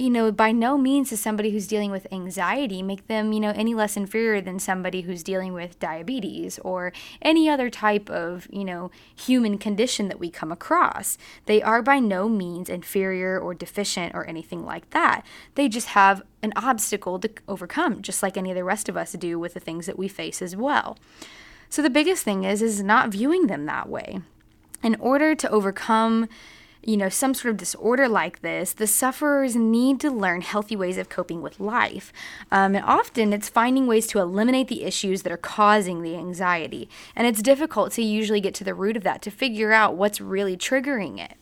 you 0.00 0.08
know, 0.08 0.32
by 0.32 0.50
no 0.50 0.78
means 0.78 1.12
is 1.12 1.20
somebody 1.20 1.50
who's 1.50 1.66
dealing 1.66 1.90
with 1.90 2.10
anxiety 2.10 2.82
make 2.82 3.06
them, 3.06 3.34
you 3.34 3.40
know, 3.40 3.52
any 3.54 3.74
less 3.74 3.98
inferior 3.98 4.40
than 4.40 4.58
somebody 4.58 5.02
who's 5.02 5.22
dealing 5.22 5.52
with 5.52 5.78
diabetes 5.78 6.58
or 6.60 6.90
any 7.20 7.50
other 7.50 7.68
type 7.68 8.08
of, 8.08 8.48
you 8.50 8.64
know, 8.64 8.90
human 9.14 9.58
condition 9.58 10.08
that 10.08 10.18
we 10.18 10.30
come 10.30 10.50
across. 10.50 11.18
They 11.44 11.60
are 11.60 11.82
by 11.82 11.98
no 11.98 12.30
means 12.30 12.70
inferior 12.70 13.38
or 13.38 13.52
deficient 13.52 14.14
or 14.14 14.26
anything 14.26 14.64
like 14.64 14.88
that. 14.88 15.22
They 15.54 15.68
just 15.68 15.88
have 15.88 16.22
an 16.42 16.54
obstacle 16.56 17.18
to 17.18 17.30
overcome, 17.46 18.00
just 18.00 18.22
like 18.22 18.38
any 18.38 18.50
of 18.50 18.56
the 18.56 18.64
rest 18.64 18.88
of 18.88 18.96
us 18.96 19.12
do 19.12 19.38
with 19.38 19.52
the 19.52 19.60
things 19.60 19.84
that 19.84 19.98
we 19.98 20.08
face 20.08 20.40
as 20.40 20.56
well. 20.56 20.96
So 21.68 21.82
the 21.82 21.90
biggest 21.90 22.24
thing 22.24 22.44
is 22.44 22.62
is 22.62 22.82
not 22.82 23.10
viewing 23.10 23.48
them 23.48 23.66
that 23.66 23.90
way. 23.90 24.20
In 24.82 24.96
order 24.98 25.34
to 25.34 25.50
overcome 25.50 26.26
you 26.82 26.96
know, 26.96 27.08
some 27.08 27.34
sort 27.34 27.52
of 27.52 27.58
disorder 27.58 28.08
like 28.08 28.40
this, 28.40 28.72
the 28.72 28.86
sufferers 28.86 29.54
need 29.54 30.00
to 30.00 30.10
learn 30.10 30.40
healthy 30.40 30.76
ways 30.76 30.96
of 30.96 31.08
coping 31.08 31.42
with 31.42 31.60
life. 31.60 32.12
Um, 32.50 32.74
and 32.74 32.84
often 32.84 33.32
it's 33.32 33.48
finding 33.48 33.86
ways 33.86 34.06
to 34.08 34.18
eliminate 34.18 34.68
the 34.68 34.84
issues 34.84 35.22
that 35.22 35.32
are 35.32 35.36
causing 35.36 36.02
the 36.02 36.16
anxiety. 36.16 36.88
And 37.14 37.26
it's 37.26 37.42
difficult 37.42 37.92
to 37.92 38.02
usually 38.02 38.40
get 38.40 38.54
to 38.54 38.64
the 38.64 38.74
root 38.74 38.96
of 38.96 39.02
that 39.02 39.22
to 39.22 39.30
figure 39.30 39.72
out 39.72 39.96
what's 39.96 40.20
really 40.20 40.56
triggering 40.56 41.18
it. 41.18 41.36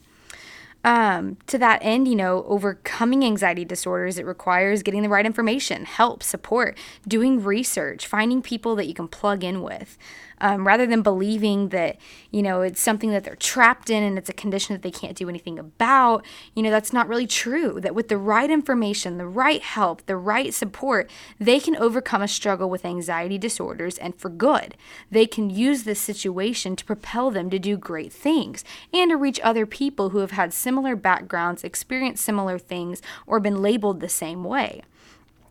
Um, 0.84 1.36
to 1.48 1.58
that 1.58 1.80
end, 1.82 2.06
you 2.06 2.14
know, 2.14 2.44
overcoming 2.46 3.24
anxiety 3.24 3.64
disorders, 3.64 4.16
it 4.16 4.24
requires 4.24 4.82
getting 4.82 5.02
the 5.02 5.08
right 5.08 5.26
information, 5.26 5.84
help, 5.84 6.22
support, 6.22 6.78
doing 7.06 7.42
research, 7.42 8.06
finding 8.06 8.42
people 8.42 8.76
that 8.76 8.86
you 8.86 8.94
can 8.94 9.08
plug 9.08 9.42
in 9.42 9.62
with 9.62 9.98
um, 10.40 10.66
rather 10.66 10.86
than 10.86 11.02
believing 11.02 11.70
that, 11.70 11.96
you 12.30 12.42
know, 12.42 12.62
it's 12.62 12.80
something 12.80 13.10
that 13.10 13.24
they're 13.24 13.36
trapped 13.36 13.90
in 13.90 14.02
and 14.02 14.18
it's 14.18 14.28
a 14.28 14.34
condition 14.34 14.74
that 14.74 14.82
they 14.82 14.90
can't 14.90 15.16
do 15.16 15.28
anything 15.28 15.58
about. 15.58 16.24
You 16.54 16.62
know, 16.62 16.70
that's 16.70 16.92
not 16.92 17.08
really 17.08 17.26
true. 17.26 17.80
That 17.80 17.94
with 17.94 18.08
the 18.08 18.16
right 18.16 18.50
information, 18.50 19.18
the 19.18 19.26
right 19.26 19.62
help, 19.62 20.06
the 20.06 20.16
right 20.16 20.52
support, 20.52 21.10
they 21.38 21.60
can 21.60 21.76
overcome 21.76 22.22
a 22.22 22.28
struggle 22.28 22.70
with 22.70 22.84
anxiety 22.84 23.38
disorders 23.38 23.98
and 23.98 24.14
for 24.14 24.28
good. 24.28 24.76
They 25.10 25.26
can 25.26 25.50
use 25.50 25.84
this 25.84 26.00
situation 26.00 26.76
to 26.76 26.84
propel 26.84 27.30
them 27.30 27.50
to 27.50 27.58
do 27.58 27.76
great 27.76 28.12
things 28.12 28.64
and 28.92 29.10
to 29.10 29.16
reach 29.16 29.40
other 29.42 29.66
people 29.66 30.10
who 30.10 30.18
have 30.18 30.32
had 30.32 30.52
similar 30.52 30.96
backgrounds, 30.96 31.64
experienced 31.64 32.24
similar 32.24 32.58
things, 32.58 33.02
or 33.26 33.40
been 33.40 33.62
labeled 33.62 34.00
the 34.00 34.08
same 34.08 34.44
way 34.44 34.82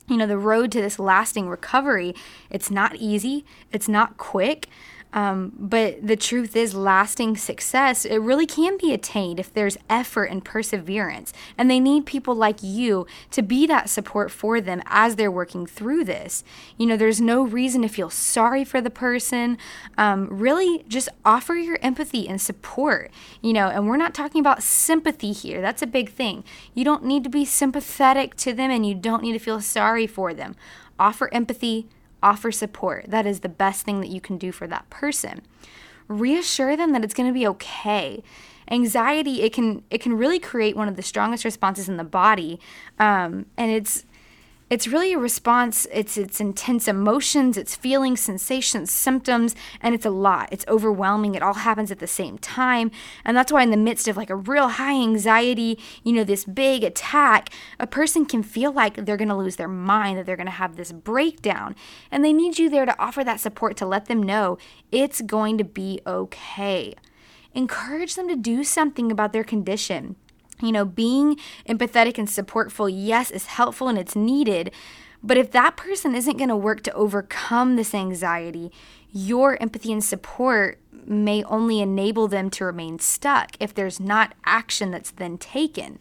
you 0.08 0.18
know 0.18 0.28
the 0.28 0.38
road 0.38 0.72
to 0.72 0.82
this 0.82 1.00
lasting 1.00 1.50
recovery 1.50 2.16
it's 2.50 2.72
not 2.72 2.96
easy 2.96 3.46
it's 3.72 3.88
not 3.88 4.18
quick 4.18 4.68
um, 5.14 5.54
but 5.58 6.06
the 6.06 6.18
truth 6.18 6.56
is, 6.56 6.76
lasting 6.76 7.38
success, 7.38 8.06
it 8.06 8.18
really 8.18 8.46
can 8.46 8.78
be 8.78 8.94
attained 8.94 9.40
if 9.40 9.54
there's 9.54 9.78
effort 9.90 10.26
and 10.26 10.44
perseverance. 10.44 11.34
And 11.58 11.72
they 11.72 11.80
need 11.80 12.06
people 12.06 12.36
like 12.36 12.62
you 12.62 13.08
to 13.32 13.42
be 13.42 13.66
that 13.68 13.90
support 13.90 14.32
for 14.32 14.60
them 14.60 14.82
as 14.86 15.16
they're 15.16 15.32
working 15.32 15.66
through 15.66 16.04
this. 16.04 16.44
You 16.78 16.88
know, 16.88 16.98
there's 16.98 17.22
no 17.22 17.44
reason 17.44 17.82
to 17.84 17.88
feel 17.88 18.10
sorry 18.10 18.66
for 18.66 18.82
the 18.82 18.90
person. 18.90 19.58
Um, 19.98 20.28
really, 20.30 20.84
just 20.88 21.10
offer 21.24 21.56
your 21.56 21.80
empathy 21.82 22.28
and 22.28 22.42
support. 22.42 23.12
You 23.42 23.54
know, 23.54 23.70
and 23.70 23.88
we're 23.88 23.98
not 23.98 24.14
talking 24.14 24.42
about 24.42 24.62
sympathy 24.62 25.32
here. 25.32 25.62
That's 25.62 25.82
a 25.82 25.88
big 25.88 26.10
thing. 26.10 26.44
You 26.74 26.84
don't 26.84 27.06
need 27.06 27.24
to 27.24 27.30
be 27.30 27.46
sympathetic 27.46 28.36
to 28.38 28.54
them 28.54 28.72
and 28.72 28.86
you 28.86 28.94
don't 28.94 29.24
need 29.24 29.34
to 29.34 29.40
feel 29.40 29.62
sorry 29.62 30.06
for 30.06 30.34
them. 30.34 30.56
Offer 31.00 31.34
empathy 31.34 31.88
offer 32.28 32.52
support. 32.52 33.06
That 33.08 33.26
is 33.26 33.40
the 33.40 33.50
best 33.50 33.86
thing 33.86 34.02
that 34.02 34.10
you 34.10 34.20
can 34.20 34.38
do 34.38 34.52
for 34.52 34.68
that 34.68 34.90
person. 34.90 35.42
Reassure 36.10 36.76
them 36.76 36.92
that 36.92 37.04
it's 37.04 37.14
going 37.14 37.30
to 37.30 37.34
be 37.34 37.48
okay. 37.48 38.22
Anxiety 38.70 39.44
it 39.44 39.54
can 39.54 39.82
it 39.90 40.02
can 40.02 40.18
really 40.18 40.40
create 40.40 40.76
one 40.76 40.90
of 40.90 40.98
the 40.98 41.02
strongest 41.02 41.46
responses 41.46 41.88
in 41.88 41.96
the 41.96 42.04
body, 42.04 42.60
um, 43.00 43.46
and 43.58 43.72
it's 43.72 44.04
it's 44.70 44.88
really 44.88 45.14
a 45.14 45.18
response. 45.18 45.88
It's 45.94 46.18
it's 46.18 46.42
intense 46.42 46.88
emotions 46.88 47.58
it's 47.58 47.76
feelings 47.76 48.20
sensations 48.20 48.92
symptoms 48.92 49.56
and 49.82 49.96
it's 49.96 50.06
a 50.06 50.10
lot. 50.10 50.50
It's 50.52 50.66
overwhelming. 50.68 51.36
It 51.36 51.42
all 51.42 51.54
happens 51.54 51.92
at 51.92 52.00
the 52.00 52.08
same 52.08 52.38
time. 52.38 52.92
And 53.24 53.38
that's 53.38 53.52
why 53.52 53.64
in 53.64 53.72
the 53.72 53.78
midst 53.78 54.08
of 54.08 54.18
like 54.18 54.30
a 54.30 54.36
real 54.36 54.68
high 54.70 55.00
anxiety 55.02 55.80
you 56.04 56.14
know 56.14 56.24
this 56.24 56.44
big 56.44 56.84
attack 56.84 57.50
a 57.80 57.88
person 57.88 58.26
can 58.26 58.44
feel 58.44 58.72
like 58.72 59.06
they're 59.06 59.18
going 59.18 59.30
to 59.30 59.36
lose 59.36 59.56
their 59.56 59.68
mind 59.68 60.18
that 60.18 60.26
they're 60.26 60.36
going 60.36 60.46
to 60.46 60.52
have 60.52 60.76
this 60.76 60.92
breakdown. 60.92 61.76
And 62.12 62.26
they 62.26 62.34
need 62.34 62.60
you 62.60 62.70
there 62.70 62.86
to 62.86 63.00
offer 63.00 63.24
that 63.24 63.40
support 63.40 63.78
to 63.78 63.86
let 63.86 64.06
them 64.06 64.22
know 64.22 64.58
it's 64.92 65.22
going 65.22 65.58
to 65.58 65.64
be 65.64 66.02
okay. 66.06 66.94
Encourage 67.54 68.16
them 68.16 68.28
to 68.28 68.36
do 68.36 68.64
something 68.64 69.12
about 69.12 69.34
their 69.34 69.44
condition 69.44 70.16
you 70.62 70.72
know, 70.72 70.86
being 70.86 71.38
empathetic 71.68 72.18
and 72.18 72.28
supportful, 72.28 72.92
yes, 72.94 73.32
is 73.32 73.48
helpful 73.48 73.88
and 73.88 73.98
it's 73.98 74.16
needed. 74.16 74.72
But 75.24 75.38
if 75.38 75.52
that 75.52 75.78
person 75.78 76.16
isn't 76.16 76.38
going 76.38 76.50
to 76.50 76.56
work 76.56 76.84
to 76.84 76.94
overcome 76.94 77.76
this 77.76 77.94
anxiety, 77.94 78.72
your 79.12 79.62
empathy 79.62 79.92
and 79.92 80.04
support 80.04 80.80
may 81.06 81.44
only 81.44 81.80
enable 81.80 82.28
them 82.28 82.50
to 82.52 82.66
remain 82.66 83.00
stuck 83.00 83.56
if 83.60 83.74
there's 83.74 84.00
not 84.00 84.36
action 84.46 84.92
that's 84.92 85.12
then 85.12 85.38
taken. 85.38 86.00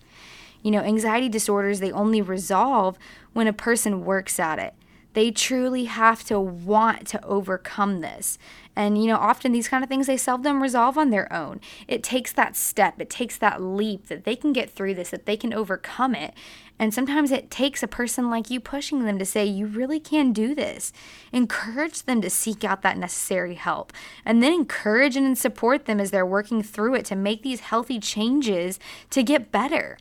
You 0.63 0.71
know, 0.73 0.81
anxiety 0.81 1.29
disorders, 1.29 1.81
they 1.81 1.93
only 1.93 2.21
resolve 2.21 2.99
when 3.33 3.47
a 3.47 3.53
person 3.53 4.05
works 4.05 4.39
at 4.41 4.59
it. 4.59 4.75
They 5.17 5.31
truly 5.31 5.85
have 5.85 6.25
to 6.25 6.39
want 6.39 7.07
to 7.07 7.25
overcome 7.25 8.03
this. 8.03 8.37
And, 8.77 9.03
you 9.03 9.07
know, 9.07 9.17
often 9.17 9.51
these 9.51 9.67
kind 9.67 9.83
of 9.83 9.89
things, 9.89 10.07
they 10.07 10.19
seldom 10.19 10.63
resolve 10.63 10.99
on 10.99 11.09
their 11.09 11.33
own. 11.33 11.63
It 11.89 12.03
takes 12.03 12.35
that 12.35 12.55
step, 12.55 13.01
it 13.01 13.09
takes 13.09 13.39
that 13.39 13.63
leap 13.63 14.09
that 14.09 14.25
they 14.25 14.37
can 14.37 14.53
get 14.53 14.69
through 14.69 14.93
this, 14.93 15.09
that 15.09 15.25
they 15.25 15.39
can 15.39 15.55
overcome 15.55 16.15
it. 16.15 16.35
And 16.79 16.93
sometimes 16.93 17.31
it 17.31 17.51
takes 17.51 17.83
a 17.83 17.89
person 17.89 18.29
like 18.29 18.51
you 18.51 18.61
pushing 18.61 19.07
them 19.07 19.19
to 19.19 19.25
say, 19.25 19.47
you 19.47 19.65
really 19.65 20.01
can 20.01 20.35
do 20.35 20.55
this. 20.55 20.93
Encourage 21.33 22.03
them 22.03 22.21
to 22.21 22.29
seek 22.29 22.63
out 22.63 22.83
that 22.83 22.99
necessary 22.99 23.55
help. 23.55 23.95
And 24.23 24.43
then 24.43 24.53
encourage 24.53 25.17
and 25.17 25.39
support 25.39 25.87
them 25.87 25.99
as 25.99 26.11
they're 26.11 26.27
working 26.27 26.63
through 26.63 26.97
it 26.97 27.07
to 27.07 27.17
make 27.17 27.43
these 27.43 27.61
healthy 27.61 27.99
changes 27.99 28.79
to 29.09 29.23
get 29.23 29.51
better. 29.51 29.97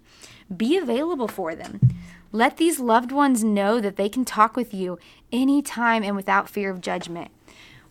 Be 0.54 0.76
available 0.76 1.30
for 1.30 1.56
them. 1.56 1.80
Let 2.36 2.58
these 2.58 2.82
loved 2.82 3.14
ones 3.14 3.46
know 3.46 3.80
that 3.80 3.96
they 3.96 4.10
can 4.10 4.26
talk 4.26 4.58
with 4.58 4.74
you 4.74 5.00
anytime 5.32 6.04
and 6.04 6.18
without 6.18 6.50
fear 6.50 6.70
of 6.70 6.82
judgment. 6.82 7.32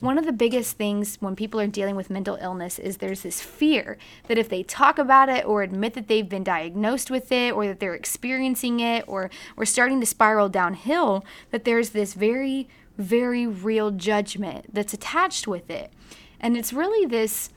One 0.00 0.18
of 0.18 0.26
the 0.26 0.32
biggest 0.32 0.76
things 0.76 1.16
when 1.20 1.34
people 1.34 1.58
are 1.60 1.66
dealing 1.66 1.96
with 1.96 2.10
mental 2.10 2.36
illness 2.36 2.78
is 2.78 2.98
there's 2.98 3.22
this 3.22 3.40
fear 3.40 3.96
that 4.28 4.36
if 4.36 4.50
they 4.50 4.62
talk 4.62 4.98
about 4.98 5.30
it 5.30 5.46
or 5.46 5.62
admit 5.62 5.94
that 5.94 6.08
they've 6.08 6.28
been 6.28 6.44
diagnosed 6.44 7.10
with 7.10 7.32
it 7.32 7.54
or 7.54 7.66
that 7.66 7.80
they're 7.80 7.94
experiencing 7.94 8.80
it 8.80 9.06
or 9.08 9.30
we're 9.56 9.64
starting 9.64 9.98
to 10.00 10.06
spiral 10.06 10.50
downhill, 10.50 11.24
that 11.50 11.64
there's 11.64 11.90
this 11.90 12.12
very, 12.12 12.68
very 12.98 13.46
real 13.46 13.90
judgment 13.92 14.74
that's 14.74 14.92
attached 14.92 15.48
with 15.48 15.70
it. 15.70 15.90
And 16.38 16.54
it's 16.54 16.74
really 16.74 17.06
this 17.06 17.48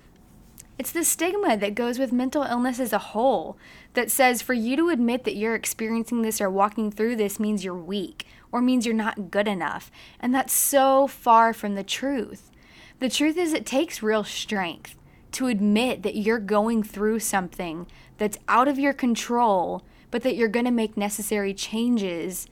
it's 0.79 0.91
the 0.91 1.03
stigma 1.03 1.57
that 1.57 1.73
goes 1.73 1.97
with 1.97 2.11
mental 2.11 2.43
illness 2.43 2.79
as 2.79 2.93
a 2.93 2.99
whole 2.99 3.57
that 3.97 4.11
says 4.11 4.43
for 4.43 4.53
you 4.53 4.75
to 4.75 4.89
admit 4.89 5.23
that 5.23 5.35
you're 5.35 5.55
experiencing 5.55 6.21
this 6.21 6.39
or 6.39 6.51
walking 6.51 6.91
through 6.91 7.15
this 7.15 7.39
means 7.39 7.65
you're 7.65 7.73
weak 7.73 8.27
or 8.51 8.61
means 8.61 8.85
you're 8.85 8.93
not 8.93 9.31
good 9.31 9.47
enough. 9.47 9.89
And 10.19 10.35
that's 10.35 10.53
so 10.53 11.07
far 11.07 11.51
from 11.51 11.73
the 11.73 11.83
truth. 11.83 12.51
The 12.99 13.09
truth 13.09 13.37
is, 13.37 13.53
it 13.53 13.65
takes 13.65 14.03
real 14.03 14.23
strength 14.23 14.95
to 15.31 15.47
admit 15.47 16.03
that 16.03 16.15
you're 16.15 16.37
going 16.37 16.83
through 16.83 17.21
something 17.21 17.87
that's 18.19 18.37
out 18.47 18.67
of 18.67 18.77
your 18.77 18.93
control, 18.93 19.83
but 20.11 20.21
that 20.21 20.35
you're 20.35 20.47
going 20.47 20.65
to 20.65 20.71
make 20.71 20.95
necessary 20.95 21.55
changes 21.55 22.47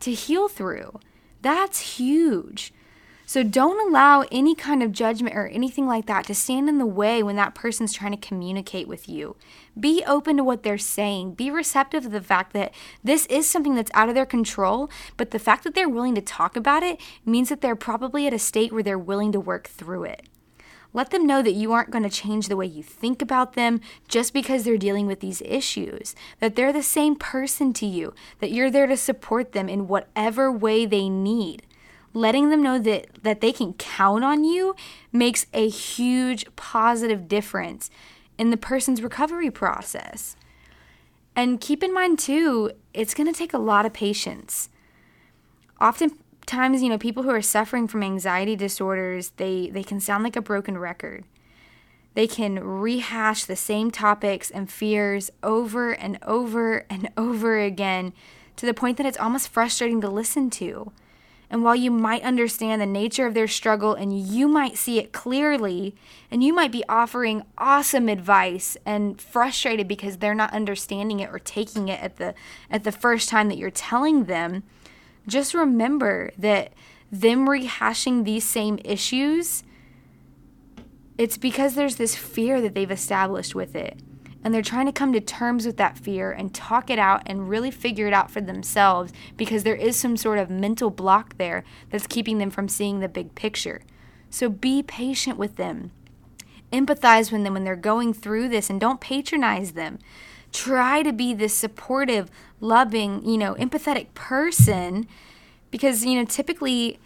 to 0.00 0.12
heal 0.12 0.48
through. 0.48 1.00
That's 1.40 1.96
huge. 1.96 2.74
So 3.26 3.42
don't 3.42 3.88
allow 3.88 4.26
any 4.30 4.54
kind 4.54 4.82
of 4.82 4.92
judgment 4.92 5.34
or 5.34 5.48
anything 5.48 5.86
like 5.86 6.04
that 6.06 6.26
to 6.26 6.34
stand 6.34 6.68
in 6.68 6.76
the 6.78 6.84
way 6.84 7.22
when 7.22 7.36
that 7.36 7.54
person's 7.54 7.94
trying 7.94 8.10
to 8.10 8.18
communicate 8.18 8.86
with 8.86 9.08
you. 9.08 9.36
Be 9.78 10.04
open 10.06 10.36
to 10.36 10.44
what 10.44 10.62
they're 10.62 10.76
saying. 10.76 11.34
Be 11.34 11.50
receptive 11.50 12.02
to 12.02 12.10
the 12.10 12.20
fact 12.20 12.52
that 12.52 12.74
this 13.02 13.24
is 13.26 13.48
something 13.48 13.74
that's 13.74 13.90
out 13.94 14.10
of 14.10 14.14
their 14.14 14.26
control, 14.26 14.90
but 15.16 15.30
the 15.30 15.38
fact 15.38 15.64
that 15.64 15.74
they're 15.74 15.88
willing 15.88 16.14
to 16.16 16.20
talk 16.20 16.54
about 16.54 16.82
it 16.82 17.00
means 17.24 17.48
that 17.48 17.62
they're 17.62 17.74
probably 17.74 18.26
at 18.26 18.34
a 18.34 18.38
state 18.38 18.72
where 18.72 18.82
they're 18.82 18.98
willing 18.98 19.32
to 19.32 19.40
work 19.40 19.68
through 19.68 20.04
it. 20.04 20.28
Let 20.92 21.10
them 21.10 21.26
know 21.26 21.42
that 21.42 21.52
you 21.52 21.72
aren't 21.72 21.90
going 21.90 22.04
to 22.04 22.10
change 22.10 22.46
the 22.46 22.56
way 22.56 22.66
you 22.66 22.82
think 22.82 23.20
about 23.22 23.54
them 23.54 23.80
just 24.06 24.32
because 24.32 24.62
they're 24.62 24.76
dealing 24.76 25.06
with 25.06 25.20
these 25.20 25.42
issues, 25.42 26.14
that 26.40 26.54
they're 26.54 26.74
the 26.74 26.84
same 26.84 27.16
person 27.16 27.72
to 27.72 27.86
you, 27.86 28.14
that 28.38 28.52
you're 28.52 28.70
there 28.70 28.86
to 28.86 28.96
support 28.96 29.52
them 29.52 29.68
in 29.68 29.88
whatever 29.88 30.52
way 30.52 30.84
they 30.86 31.08
need 31.08 31.66
letting 32.14 32.48
them 32.48 32.62
know 32.62 32.78
that 32.78 33.08
that 33.22 33.40
they 33.40 33.52
can 33.52 33.74
count 33.74 34.24
on 34.24 34.44
you 34.44 34.74
makes 35.12 35.46
a 35.52 35.68
huge 35.68 36.46
positive 36.56 37.28
difference 37.28 37.90
in 38.38 38.50
the 38.50 38.56
person's 38.56 39.02
recovery 39.02 39.50
process. 39.50 40.36
And 41.36 41.60
keep 41.60 41.82
in 41.82 41.92
mind 41.92 42.18
too, 42.18 42.70
it's 42.94 43.12
going 43.12 43.26
to 43.30 43.38
take 43.38 43.52
a 43.52 43.58
lot 43.58 43.84
of 43.84 43.92
patience. 43.92 44.70
Oftentimes, 45.80 46.82
you 46.82 46.88
know, 46.88 46.98
people 46.98 47.24
who 47.24 47.30
are 47.30 47.42
suffering 47.42 47.88
from 47.88 48.04
anxiety 48.04 48.56
disorders, 48.56 49.30
they 49.36 49.68
they 49.68 49.82
can 49.82 50.00
sound 50.00 50.22
like 50.24 50.36
a 50.36 50.42
broken 50.42 50.78
record. 50.78 51.24
They 52.14 52.28
can 52.28 52.60
rehash 52.60 53.44
the 53.44 53.56
same 53.56 53.90
topics 53.90 54.48
and 54.48 54.70
fears 54.70 55.32
over 55.42 55.90
and 55.90 56.16
over 56.22 56.86
and 56.88 57.10
over 57.16 57.58
again 57.58 58.12
to 58.54 58.66
the 58.66 58.74
point 58.74 58.98
that 58.98 59.06
it's 59.06 59.18
almost 59.18 59.48
frustrating 59.48 60.00
to 60.00 60.08
listen 60.08 60.48
to. 60.50 60.92
And 61.50 61.62
while 61.62 61.76
you 61.76 61.90
might 61.90 62.22
understand 62.22 62.80
the 62.80 62.86
nature 62.86 63.26
of 63.26 63.34
their 63.34 63.46
struggle 63.46 63.94
and 63.94 64.18
you 64.18 64.48
might 64.48 64.76
see 64.76 64.98
it 64.98 65.12
clearly, 65.12 65.94
and 66.30 66.42
you 66.42 66.52
might 66.52 66.72
be 66.72 66.84
offering 66.88 67.44
awesome 67.58 68.08
advice 68.08 68.76
and 68.84 69.20
frustrated 69.20 69.86
because 69.86 70.16
they're 70.16 70.34
not 70.34 70.52
understanding 70.52 71.20
it 71.20 71.30
or 71.30 71.38
taking 71.38 71.88
it 71.88 72.00
at 72.00 72.16
the 72.16 72.34
at 72.70 72.84
the 72.84 72.92
first 72.92 73.28
time 73.28 73.48
that 73.48 73.58
you're 73.58 73.70
telling 73.70 74.24
them, 74.24 74.62
just 75.26 75.54
remember 75.54 76.32
that 76.38 76.72
them 77.12 77.46
rehashing 77.46 78.24
these 78.24 78.44
same 78.44 78.78
issues 78.84 79.62
it's 81.16 81.36
because 81.36 81.74
there's 81.74 81.96
this 81.96 82.16
fear 82.16 82.60
that 82.60 82.74
they've 82.74 82.90
established 82.90 83.54
with 83.54 83.76
it. 83.76 83.98
And 84.44 84.52
they're 84.52 84.62
trying 84.62 84.84
to 84.84 84.92
come 84.92 85.14
to 85.14 85.20
terms 85.20 85.64
with 85.64 85.78
that 85.78 85.96
fear 85.96 86.30
and 86.30 86.54
talk 86.54 86.90
it 86.90 86.98
out 86.98 87.22
and 87.24 87.48
really 87.48 87.70
figure 87.70 88.06
it 88.06 88.12
out 88.12 88.30
for 88.30 88.42
themselves 88.42 89.10
because 89.38 89.64
there 89.64 89.74
is 89.74 89.96
some 89.96 90.18
sort 90.18 90.38
of 90.38 90.50
mental 90.50 90.90
block 90.90 91.38
there 91.38 91.64
that's 91.90 92.06
keeping 92.06 92.36
them 92.36 92.50
from 92.50 92.68
seeing 92.68 93.00
the 93.00 93.08
big 93.08 93.34
picture. 93.34 93.80
So 94.28 94.50
be 94.50 94.82
patient 94.82 95.38
with 95.38 95.56
them. 95.56 95.92
Empathize 96.70 97.32
with 97.32 97.42
them 97.42 97.54
when 97.54 97.64
they're 97.64 97.74
going 97.74 98.12
through 98.12 98.50
this 98.50 98.68
and 98.68 98.78
don't 98.78 99.00
patronize 99.00 99.72
them. 99.72 99.98
Try 100.52 101.02
to 101.02 101.12
be 101.12 101.32
this 101.32 101.54
supportive, 101.54 102.30
loving, 102.60 103.24
you 103.24 103.38
know, 103.38 103.54
empathetic 103.54 104.12
person 104.12 105.08
because, 105.70 106.04
you 106.04 106.16
know, 106.16 106.24
typically 106.24 106.98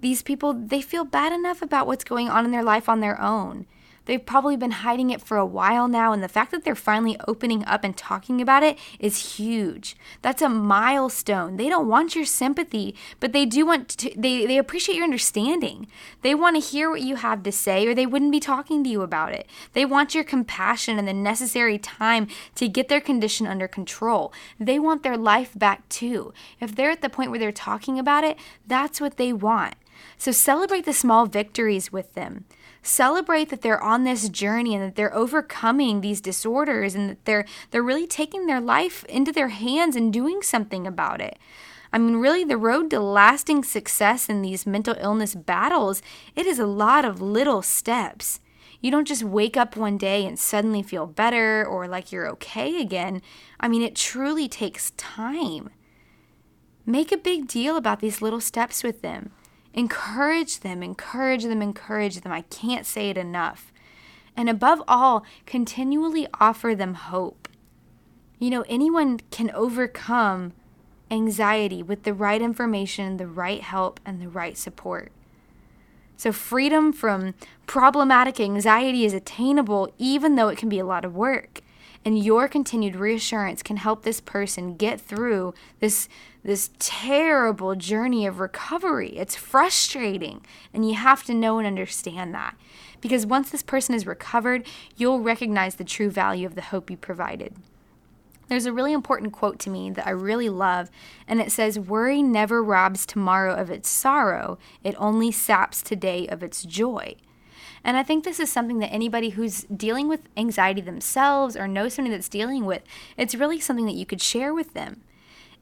these 0.00 0.22
people 0.22 0.52
they 0.52 0.80
feel 0.80 1.04
bad 1.04 1.32
enough 1.32 1.62
about 1.62 1.86
what's 1.86 2.04
going 2.04 2.28
on 2.28 2.44
in 2.44 2.50
their 2.50 2.62
life 2.62 2.88
on 2.88 3.00
their 3.00 3.20
own. 3.20 3.66
They've 4.08 4.24
probably 4.24 4.56
been 4.56 4.70
hiding 4.70 5.10
it 5.10 5.20
for 5.20 5.36
a 5.36 5.44
while 5.44 5.86
now, 5.86 6.14
and 6.14 6.22
the 6.22 6.28
fact 6.28 6.50
that 6.52 6.64
they're 6.64 6.74
finally 6.74 7.20
opening 7.28 7.62
up 7.66 7.84
and 7.84 7.94
talking 7.94 8.40
about 8.40 8.62
it 8.62 8.78
is 8.98 9.36
huge. 9.36 9.96
That's 10.22 10.40
a 10.40 10.48
milestone. 10.48 11.58
They 11.58 11.68
don't 11.68 11.88
want 11.88 12.16
your 12.16 12.24
sympathy, 12.24 12.96
but 13.20 13.34
they 13.34 13.44
do 13.44 13.66
want 13.66 13.90
to, 13.90 14.10
they, 14.16 14.46
they 14.46 14.56
appreciate 14.56 14.94
your 14.94 15.04
understanding. 15.04 15.88
They 16.22 16.34
want 16.34 16.56
to 16.56 16.66
hear 16.66 16.88
what 16.88 17.02
you 17.02 17.16
have 17.16 17.42
to 17.42 17.52
say, 17.52 17.86
or 17.86 17.94
they 17.94 18.06
wouldn't 18.06 18.32
be 18.32 18.40
talking 18.40 18.82
to 18.82 18.88
you 18.88 19.02
about 19.02 19.34
it. 19.34 19.46
They 19.74 19.84
want 19.84 20.14
your 20.14 20.24
compassion 20.24 20.98
and 20.98 21.06
the 21.06 21.12
necessary 21.12 21.76
time 21.76 22.28
to 22.54 22.66
get 22.66 22.88
their 22.88 23.02
condition 23.02 23.46
under 23.46 23.68
control. 23.68 24.32
They 24.58 24.78
want 24.78 25.02
their 25.02 25.18
life 25.18 25.52
back 25.54 25.86
too. 25.90 26.32
If 26.60 26.74
they're 26.74 26.90
at 26.90 27.02
the 27.02 27.10
point 27.10 27.30
where 27.30 27.38
they're 27.38 27.52
talking 27.52 27.98
about 27.98 28.24
it, 28.24 28.38
that's 28.66 29.02
what 29.02 29.18
they 29.18 29.34
want. 29.34 29.74
So 30.16 30.32
celebrate 30.32 30.84
the 30.84 30.92
small 30.92 31.26
victories 31.26 31.92
with 31.92 32.14
them. 32.14 32.46
Celebrate 32.82 33.48
that 33.50 33.62
they're 33.62 33.82
on 33.82 34.04
this 34.04 34.28
journey 34.28 34.74
and 34.74 34.84
that 34.84 34.94
they're 34.94 35.14
overcoming 35.14 36.00
these 36.00 36.20
disorders 36.20 36.94
and 36.94 37.10
that 37.10 37.24
they're 37.24 37.44
they're 37.70 37.82
really 37.82 38.06
taking 38.06 38.46
their 38.46 38.60
life 38.60 39.04
into 39.04 39.32
their 39.32 39.48
hands 39.48 39.96
and 39.96 40.12
doing 40.12 40.42
something 40.42 40.86
about 40.86 41.20
it. 41.20 41.38
I 41.92 41.98
mean, 41.98 42.16
really, 42.16 42.44
the 42.44 42.56
road 42.56 42.90
to 42.90 43.00
lasting 43.00 43.64
success 43.64 44.28
in 44.28 44.42
these 44.42 44.66
mental 44.66 44.94
illness 45.00 45.34
battles, 45.34 46.02
it 46.36 46.46
is 46.46 46.58
a 46.58 46.66
lot 46.66 47.04
of 47.04 47.22
little 47.22 47.62
steps. 47.62 48.40
You 48.80 48.90
don't 48.90 49.08
just 49.08 49.24
wake 49.24 49.56
up 49.56 49.76
one 49.76 49.98
day 49.98 50.24
and 50.24 50.38
suddenly 50.38 50.82
feel 50.82 51.06
better 51.06 51.66
or 51.66 51.88
like 51.88 52.12
you're 52.12 52.28
okay 52.30 52.80
again. 52.80 53.22
I 53.58 53.68
mean, 53.68 53.82
it 53.82 53.96
truly 53.96 54.48
takes 54.48 54.92
time. 54.92 55.70
Make 56.86 57.10
a 57.10 57.16
big 57.16 57.48
deal 57.48 57.76
about 57.76 58.00
these 58.00 58.22
little 58.22 58.40
steps 58.40 58.84
with 58.84 59.02
them. 59.02 59.32
Encourage 59.78 60.58
them, 60.58 60.82
encourage 60.82 61.44
them, 61.44 61.62
encourage 61.62 62.20
them. 62.22 62.32
I 62.32 62.40
can't 62.40 62.84
say 62.84 63.10
it 63.10 63.16
enough. 63.16 63.72
And 64.36 64.50
above 64.50 64.82
all, 64.88 65.24
continually 65.46 66.26
offer 66.40 66.74
them 66.74 66.94
hope. 66.94 67.48
You 68.40 68.50
know, 68.50 68.64
anyone 68.68 69.20
can 69.30 69.52
overcome 69.52 70.52
anxiety 71.12 71.80
with 71.80 72.02
the 72.02 72.12
right 72.12 72.42
information, 72.42 73.18
the 73.18 73.28
right 73.28 73.60
help, 73.60 74.00
and 74.04 74.20
the 74.20 74.28
right 74.28 74.58
support. 74.58 75.12
So, 76.16 76.32
freedom 76.32 76.92
from 76.92 77.34
problematic 77.68 78.40
anxiety 78.40 79.04
is 79.04 79.14
attainable 79.14 79.92
even 79.96 80.34
though 80.34 80.48
it 80.48 80.58
can 80.58 80.68
be 80.68 80.80
a 80.80 80.84
lot 80.84 81.04
of 81.04 81.14
work 81.14 81.60
and 82.08 82.24
your 82.24 82.48
continued 82.48 82.96
reassurance 82.96 83.62
can 83.62 83.76
help 83.76 84.02
this 84.02 84.18
person 84.18 84.76
get 84.76 84.98
through 84.98 85.52
this 85.80 86.08
this 86.42 86.70
terrible 86.78 87.74
journey 87.74 88.24
of 88.24 88.40
recovery. 88.40 89.10
It's 89.18 89.36
frustrating, 89.36 90.40
and 90.72 90.88
you 90.88 90.94
have 90.94 91.22
to 91.24 91.34
know 91.34 91.58
and 91.58 91.66
understand 91.66 92.32
that. 92.32 92.56
Because 93.02 93.26
once 93.26 93.50
this 93.50 93.62
person 93.62 93.94
is 93.94 94.06
recovered, 94.06 94.66
you'll 94.96 95.20
recognize 95.20 95.74
the 95.74 95.84
true 95.84 96.08
value 96.08 96.46
of 96.46 96.54
the 96.54 96.62
hope 96.62 96.90
you 96.90 96.96
provided. 96.96 97.56
There's 98.48 98.64
a 98.64 98.72
really 98.72 98.94
important 98.94 99.34
quote 99.34 99.58
to 99.58 99.70
me 99.70 99.90
that 99.90 100.06
I 100.06 100.10
really 100.10 100.48
love, 100.48 100.90
and 101.26 101.42
it 101.42 101.52
says, 101.52 101.78
Worry 101.78 102.22
never 102.22 102.64
robs 102.64 103.04
tomorrow 103.04 103.54
of 103.54 103.70
its 103.70 103.90
sorrow, 103.90 104.56
it 104.82 104.94
only 104.96 105.30
saps 105.30 105.82
today 105.82 106.26
of 106.26 106.42
its 106.42 106.62
joy. 106.62 107.16
And 107.84 107.96
I 107.96 108.02
think 108.02 108.24
this 108.24 108.40
is 108.40 108.50
something 108.50 108.78
that 108.78 108.92
anybody 108.92 109.30
who's 109.30 109.62
dealing 109.64 110.08
with 110.08 110.28
anxiety 110.36 110.80
themselves 110.80 111.56
or 111.56 111.68
knows 111.68 111.94
somebody 111.94 112.14
that's 112.14 112.28
dealing 112.28 112.64
with, 112.64 112.82
it's 113.16 113.34
really 113.34 113.60
something 113.60 113.86
that 113.86 113.94
you 113.94 114.06
could 114.06 114.20
share 114.20 114.52
with 114.52 114.74
them. 114.74 115.02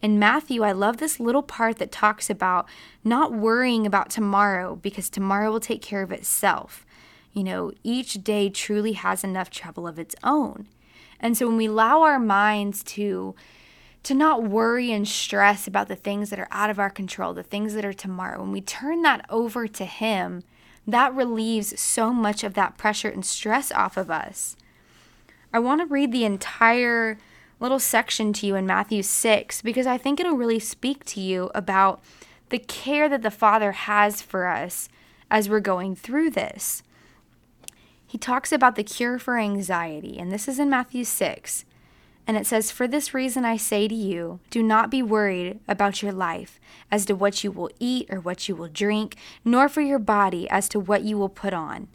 In 0.02 0.18
Matthew, 0.18 0.62
I 0.62 0.72
love 0.72 0.98
this 0.98 1.18
little 1.18 1.42
part 1.42 1.78
that 1.78 1.90
talks 1.90 2.28
about 2.28 2.68
not 3.02 3.32
worrying 3.32 3.86
about 3.86 4.10
tomorrow 4.10 4.76
because 4.76 5.08
tomorrow 5.08 5.50
will 5.50 5.60
take 5.60 5.82
care 5.82 6.02
of 6.02 6.12
itself. 6.12 6.84
You 7.32 7.44
know, 7.44 7.72
each 7.82 8.22
day 8.24 8.50
truly 8.50 8.92
has 8.92 9.24
enough 9.24 9.50
trouble 9.50 9.86
of 9.86 9.98
its 9.98 10.14
own. 10.22 10.68
And 11.20 11.36
so 11.36 11.46
when 11.46 11.56
we 11.56 11.66
allow 11.66 12.02
our 12.02 12.18
minds 12.18 12.82
to 12.84 13.34
to 14.02 14.14
not 14.14 14.44
worry 14.44 14.92
and 14.92 15.08
stress 15.08 15.66
about 15.66 15.88
the 15.88 15.96
things 15.96 16.30
that 16.30 16.38
are 16.38 16.46
out 16.52 16.70
of 16.70 16.78
our 16.78 16.90
control, 16.90 17.34
the 17.34 17.42
things 17.42 17.74
that 17.74 17.84
are 17.84 17.92
tomorrow, 17.92 18.40
when 18.40 18.52
we 18.52 18.60
turn 18.60 19.02
that 19.02 19.26
over 19.28 19.66
to 19.66 19.84
him, 19.84 20.44
that 20.86 21.14
relieves 21.14 21.78
so 21.80 22.12
much 22.12 22.44
of 22.44 22.54
that 22.54 22.78
pressure 22.78 23.08
and 23.08 23.24
stress 23.24 23.72
off 23.72 23.96
of 23.96 24.10
us. 24.10 24.56
I 25.52 25.58
want 25.58 25.80
to 25.80 25.86
read 25.86 26.12
the 26.12 26.24
entire 26.24 27.18
little 27.58 27.78
section 27.78 28.32
to 28.34 28.46
you 28.46 28.54
in 28.54 28.66
Matthew 28.66 29.02
6 29.02 29.62
because 29.62 29.86
I 29.86 29.98
think 29.98 30.20
it'll 30.20 30.36
really 30.36 30.58
speak 30.58 31.04
to 31.06 31.20
you 31.20 31.50
about 31.54 32.02
the 32.50 32.58
care 32.58 33.08
that 33.08 33.22
the 33.22 33.30
Father 33.30 33.72
has 33.72 34.22
for 34.22 34.46
us 34.46 34.88
as 35.30 35.48
we're 35.48 35.60
going 35.60 35.96
through 35.96 36.30
this. 36.30 36.82
He 38.06 38.18
talks 38.18 38.52
about 38.52 38.76
the 38.76 38.84
cure 38.84 39.18
for 39.18 39.36
anxiety, 39.36 40.18
and 40.18 40.30
this 40.30 40.46
is 40.46 40.58
in 40.58 40.70
Matthew 40.70 41.04
6. 41.04 41.64
And 42.26 42.36
it 42.36 42.46
says, 42.46 42.70
For 42.70 42.88
this 42.88 43.14
reason 43.14 43.44
I 43.44 43.56
say 43.56 43.86
to 43.86 43.94
you, 43.94 44.40
do 44.50 44.62
not 44.62 44.90
be 44.90 45.02
worried 45.02 45.60
about 45.68 46.02
your 46.02 46.12
life 46.12 46.58
as 46.90 47.06
to 47.06 47.14
what 47.14 47.44
you 47.44 47.52
will 47.52 47.70
eat 47.78 48.08
or 48.10 48.18
what 48.18 48.48
you 48.48 48.56
will 48.56 48.68
drink, 48.68 49.16
nor 49.44 49.68
for 49.68 49.80
your 49.80 50.00
body 50.00 50.50
as 50.50 50.68
to 50.70 50.80
what 50.80 51.02
you 51.02 51.16
will 51.16 51.28
put 51.28 51.52
on. 51.52 51.88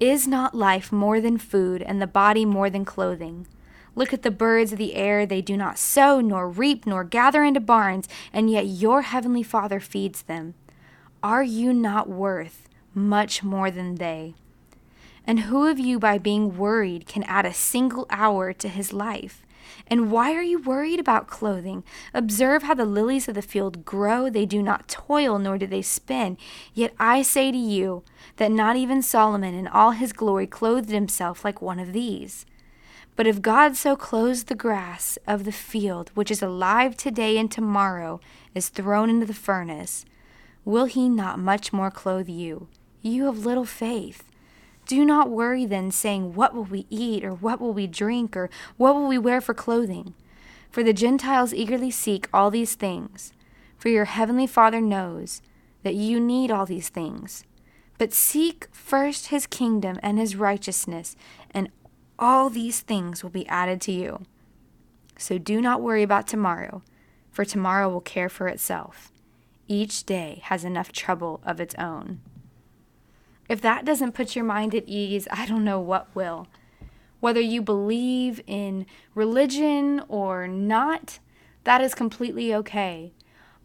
Is 0.00 0.26
not 0.26 0.54
life 0.54 0.90
more 0.90 1.20
than 1.20 1.38
food, 1.38 1.80
and 1.80 2.02
the 2.02 2.08
body 2.08 2.44
more 2.44 2.68
than 2.68 2.84
clothing? 2.84 3.46
Look 3.94 4.12
at 4.12 4.22
the 4.22 4.32
birds 4.32 4.72
of 4.72 4.78
the 4.78 4.94
air, 4.94 5.24
they 5.26 5.42
do 5.42 5.56
not 5.56 5.78
sow, 5.78 6.20
nor 6.20 6.48
reap, 6.48 6.86
nor 6.86 7.04
gather 7.04 7.44
into 7.44 7.60
barns, 7.60 8.08
and 8.32 8.50
yet 8.50 8.66
your 8.66 9.02
heavenly 9.02 9.44
Father 9.44 9.78
feeds 9.78 10.22
them. 10.22 10.54
Are 11.22 11.44
you 11.44 11.72
not 11.72 12.08
worth 12.08 12.68
much 12.94 13.44
more 13.44 13.70
than 13.70 13.96
they? 13.96 14.34
And 15.24 15.40
who 15.40 15.68
of 15.68 15.78
you, 15.78 16.00
by 16.00 16.18
being 16.18 16.56
worried, 16.56 17.06
can 17.06 17.22
add 17.24 17.46
a 17.46 17.54
single 17.54 18.06
hour 18.10 18.52
to 18.54 18.68
his 18.68 18.92
life? 18.92 19.44
And 19.86 20.10
why 20.10 20.32
are 20.34 20.42
you 20.42 20.60
worried 20.60 21.00
about 21.00 21.26
clothing? 21.26 21.84
Observe 22.14 22.62
how 22.62 22.74
the 22.74 22.84
lilies 22.84 23.28
of 23.28 23.34
the 23.34 23.42
field 23.42 23.84
grow. 23.84 24.30
They 24.30 24.46
do 24.46 24.62
not 24.62 24.88
toil, 24.88 25.38
nor 25.38 25.58
do 25.58 25.66
they 25.66 25.82
spin. 25.82 26.38
Yet 26.74 26.94
I 26.98 27.22
say 27.22 27.50
to 27.50 27.58
you 27.58 28.02
that 28.36 28.50
not 28.50 28.76
even 28.76 29.02
Solomon 29.02 29.54
in 29.54 29.68
all 29.68 29.92
his 29.92 30.12
glory 30.12 30.46
clothed 30.46 30.90
himself 30.90 31.44
like 31.44 31.60
one 31.60 31.78
of 31.78 31.92
these. 31.92 32.46
But 33.14 33.26
if 33.26 33.42
God 33.42 33.76
so 33.76 33.94
clothes 33.94 34.44
the 34.44 34.54
grass 34.54 35.18
of 35.26 35.44
the 35.44 35.52
field, 35.52 36.10
which 36.14 36.30
is 36.30 36.42
alive 36.42 36.96
today 36.96 37.36
and 37.36 37.50
tomorrow 37.50 38.20
is 38.54 38.70
thrown 38.70 39.10
into 39.10 39.26
the 39.26 39.34
furnace, 39.34 40.06
will 40.64 40.86
he 40.86 41.08
not 41.08 41.38
much 41.38 41.72
more 41.72 41.90
clothe 41.90 42.28
you, 42.28 42.68
you 43.02 43.28
of 43.28 43.44
little 43.44 43.66
faith? 43.66 44.31
Do 44.86 45.04
not 45.04 45.30
worry 45.30 45.64
then, 45.64 45.90
saying, 45.90 46.34
What 46.34 46.54
will 46.54 46.64
we 46.64 46.86
eat, 46.90 47.24
or 47.24 47.32
what 47.32 47.60
will 47.60 47.72
we 47.72 47.86
drink, 47.86 48.36
or 48.36 48.50
what 48.76 48.94
will 48.94 49.06
we 49.06 49.18
wear 49.18 49.40
for 49.40 49.54
clothing? 49.54 50.14
For 50.70 50.82
the 50.82 50.92
Gentiles 50.92 51.54
eagerly 51.54 51.90
seek 51.90 52.28
all 52.32 52.50
these 52.50 52.74
things, 52.74 53.32
for 53.76 53.88
your 53.88 54.06
heavenly 54.06 54.46
Father 54.46 54.80
knows 54.80 55.42
that 55.82 55.94
you 55.94 56.18
need 56.18 56.50
all 56.50 56.66
these 56.66 56.88
things. 56.88 57.44
But 57.98 58.12
seek 58.12 58.68
first 58.72 59.28
his 59.28 59.46
kingdom 59.46 59.98
and 60.02 60.18
his 60.18 60.34
righteousness, 60.34 61.14
and 61.50 61.68
all 62.18 62.50
these 62.50 62.80
things 62.80 63.22
will 63.22 63.30
be 63.30 63.46
added 63.48 63.80
to 63.82 63.92
you. 63.92 64.22
So 65.18 65.38
do 65.38 65.60
not 65.60 65.82
worry 65.82 66.02
about 66.02 66.26
tomorrow, 66.26 66.82
for 67.30 67.44
tomorrow 67.44 67.88
will 67.88 68.00
care 68.00 68.28
for 68.28 68.48
itself. 68.48 69.12
Each 69.68 70.04
day 70.04 70.40
has 70.44 70.64
enough 70.64 70.90
trouble 70.90 71.40
of 71.44 71.60
its 71.60 71.74
own. 71.76 72.20
If 73.52 73.60
that 73.60 73.84
doesn't 73.84 74.12
put 74.12 74.34
your 74.34 74.46
mind 74.46 74.74
at 74.74 74.84
ease, 74.86 75.28
I 75.30 75.44
don't 75.44 75.62
know 75.62 75.78
what 75.78 76.08
will. 76.14 76.48
Whether 77.20 77.42
you 77.42 77.60
believe 77.60 78.40
in 78.46 78.86
religion 79.14 80.02
or 80.08 80.48
not, 80.48 81.18
that 81.64 81.82
is 81.82 81.94
completely 81.94 82.54
okay. 82.54 83.12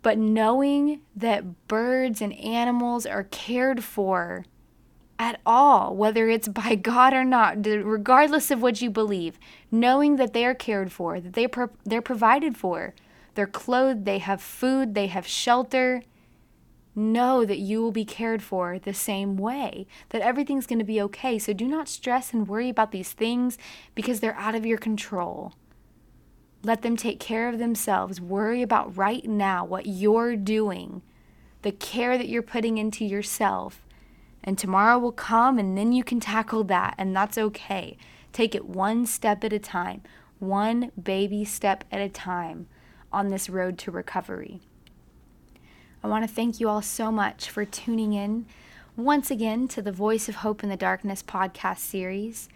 But 0.02 0.18
knowing 0.18 1.00
that 1.16 1.70
birds 1.70 2.22
and 2.22 2.34
animals 2.34 3.06
are 3.06 3.24
cared 3.24 3.82
for 3.82 4.44
at 5.18 5.40
all, 5.46 5.96
whether 5.96 6.28
it's 6.28 6.50
by 6.50 6.76
God 6.92 7.14
or 7.14 7.24
not, 7.24 7.66
regardless 7.66 8.52
of 8.52 8.62
what 8.62 8.82
you 8.82 8.90
believe, 8.90 9.40
knowing 9.72 10.18
that 10.18 10.34
they 10.34 10.44
are 10.44 10.54
cared 10.54 10.92
for, 10.92 11.22
that 11.22 11.32
they 11.32 11.48
pro- 11.48 11.70
they're 11.86 12.02
provided 12.02 12.58
for, 12.58 12.94
they're 13.36 13.48
clothed, 13.48 14.04
they 14.04 14.18
have 14.18 14.42
food, 14.42 14.96
they 14.96 15.08
have 15.08 15.26
shelter, 15.26 16.04
know 16.98 17.46
that 17.46 17.60
you 17.60 17.82
will 17.82 17.92
be 17.92 18.04
cared 18.04 18.42
for 18.42 18.80
the 18.80 18.94
same 18.94 19.38
way, 19.38 19.88
that 20.10 20.22
everything's 20.22 20.66
going 20.66 20.80
to 20.80 20.86
be 20.86 21.02
okay. 21.02 21.38
So 21.38 21.54
do 21.54 21.68
not 21.68 21.88
stress 21.88 22.34
and 22.34 22.48
worry 22.48 22.70
about 22.70 22.92
these 22.92 23.14
things 23.14 23.58
because 23.96 24.20
they're 24.20 24.36
out 24.36 24.56
of 24.56 24.66
your 24.66 24.80
control. 24.80 25.54
Let 26.64 26.82
them 26.82 26.98
take 26.98 27.20
care 27.20 27.48
of 27.48 27.60
themselves. 27.60 28.20
Worry 28.20 28.62
about 28.62 28.98
right 28.98 29.24
now 29.26 29.64
what 29.64 29.86
you're 29.86 30.36
doing, 30.36 31.04
the 31.62 31.72
care 31.72 32.18
that 32.18 32.28
you're 32.28 32.42
putting 32.42 32.78
into 32.78 33.06
yourself. 33.06 33.84
And 34.44 34.58
tomorrow 34.58 34.98
will 34.98 35.12
come 35.12 35.60
and 35.60 35.78
then 35.78 35.92
you 35.92 36.04
can 36.04 36.20
tackle 36.20 36.64
that, 36.66 36.96
and 36.98 37.16
that's 37.16 37.38
okay. 37.38 37.98
Take 38.34 38.56
it 38.56 38.66
one 38.66 39.06
step 39.06 39.44
at 39.44 39.54
a 39.54 39.60
time, 39.60 40.02
one 40.40 40.92
baby 41.02 41.46
step 41.46 41.84
at 41.92 42.02
a 42.02 42.10
time 42.10 42.68
on 43.12 43.30
this 43.30 43.50
road 43.50 43.78
to 43.80 43.92
recovery. 43.92 44.62
I 46.04 46.08
want 46.08 46.28
to 46.28 46.34
thank 46.34 46.60
you 46.60 46.68
all 46.70 46.82
so 46.82 47.12
much 47.12 47.50
for 47.50 47.64
tuning 47.66 48.14
in 48.14 48.46
once 48.96 49.30
again 49.32 49.68
to 49.70 49.82
the 49.82 49.92
Voice 49.92 50.30
of 50.30 50.36
Hope 50.36 50.62
in 50.64 50.70
the 50.70 50.78
Darkness 50.78 51.24
podcast 51.24 51.80
series. 51.80 52.48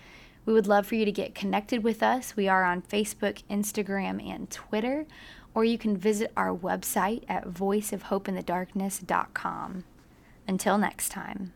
We 0.46 0.54
would 0.54 0.68
love 0.68 0.86
for 0.88 0.96
you 0.96 1.06
to 1.06 1.12
get 1.12 1.36
connected 1.36 1.84
with 1.84 2.04
us. 2.04 2.36
We 2.36 2.48
are 2.48 2.64
on 2.64 2.82
Facebook, 2.82 3.44
Instagram, 3.50 4.28
and 4.28 4.50
Twitter, 4.50 5.06
or 5.54 5.66
you 5.66 5.78
can 5.78 5.98
visit 5.98 6.32
our 6.36 6.56
website 6.56 7.24
at 7.28 7.48
voiceofhopeinthedarkness.com. 7.48 9.84
Until 10.48 10.78
next 10.78 11.10
time. 11.10 11.52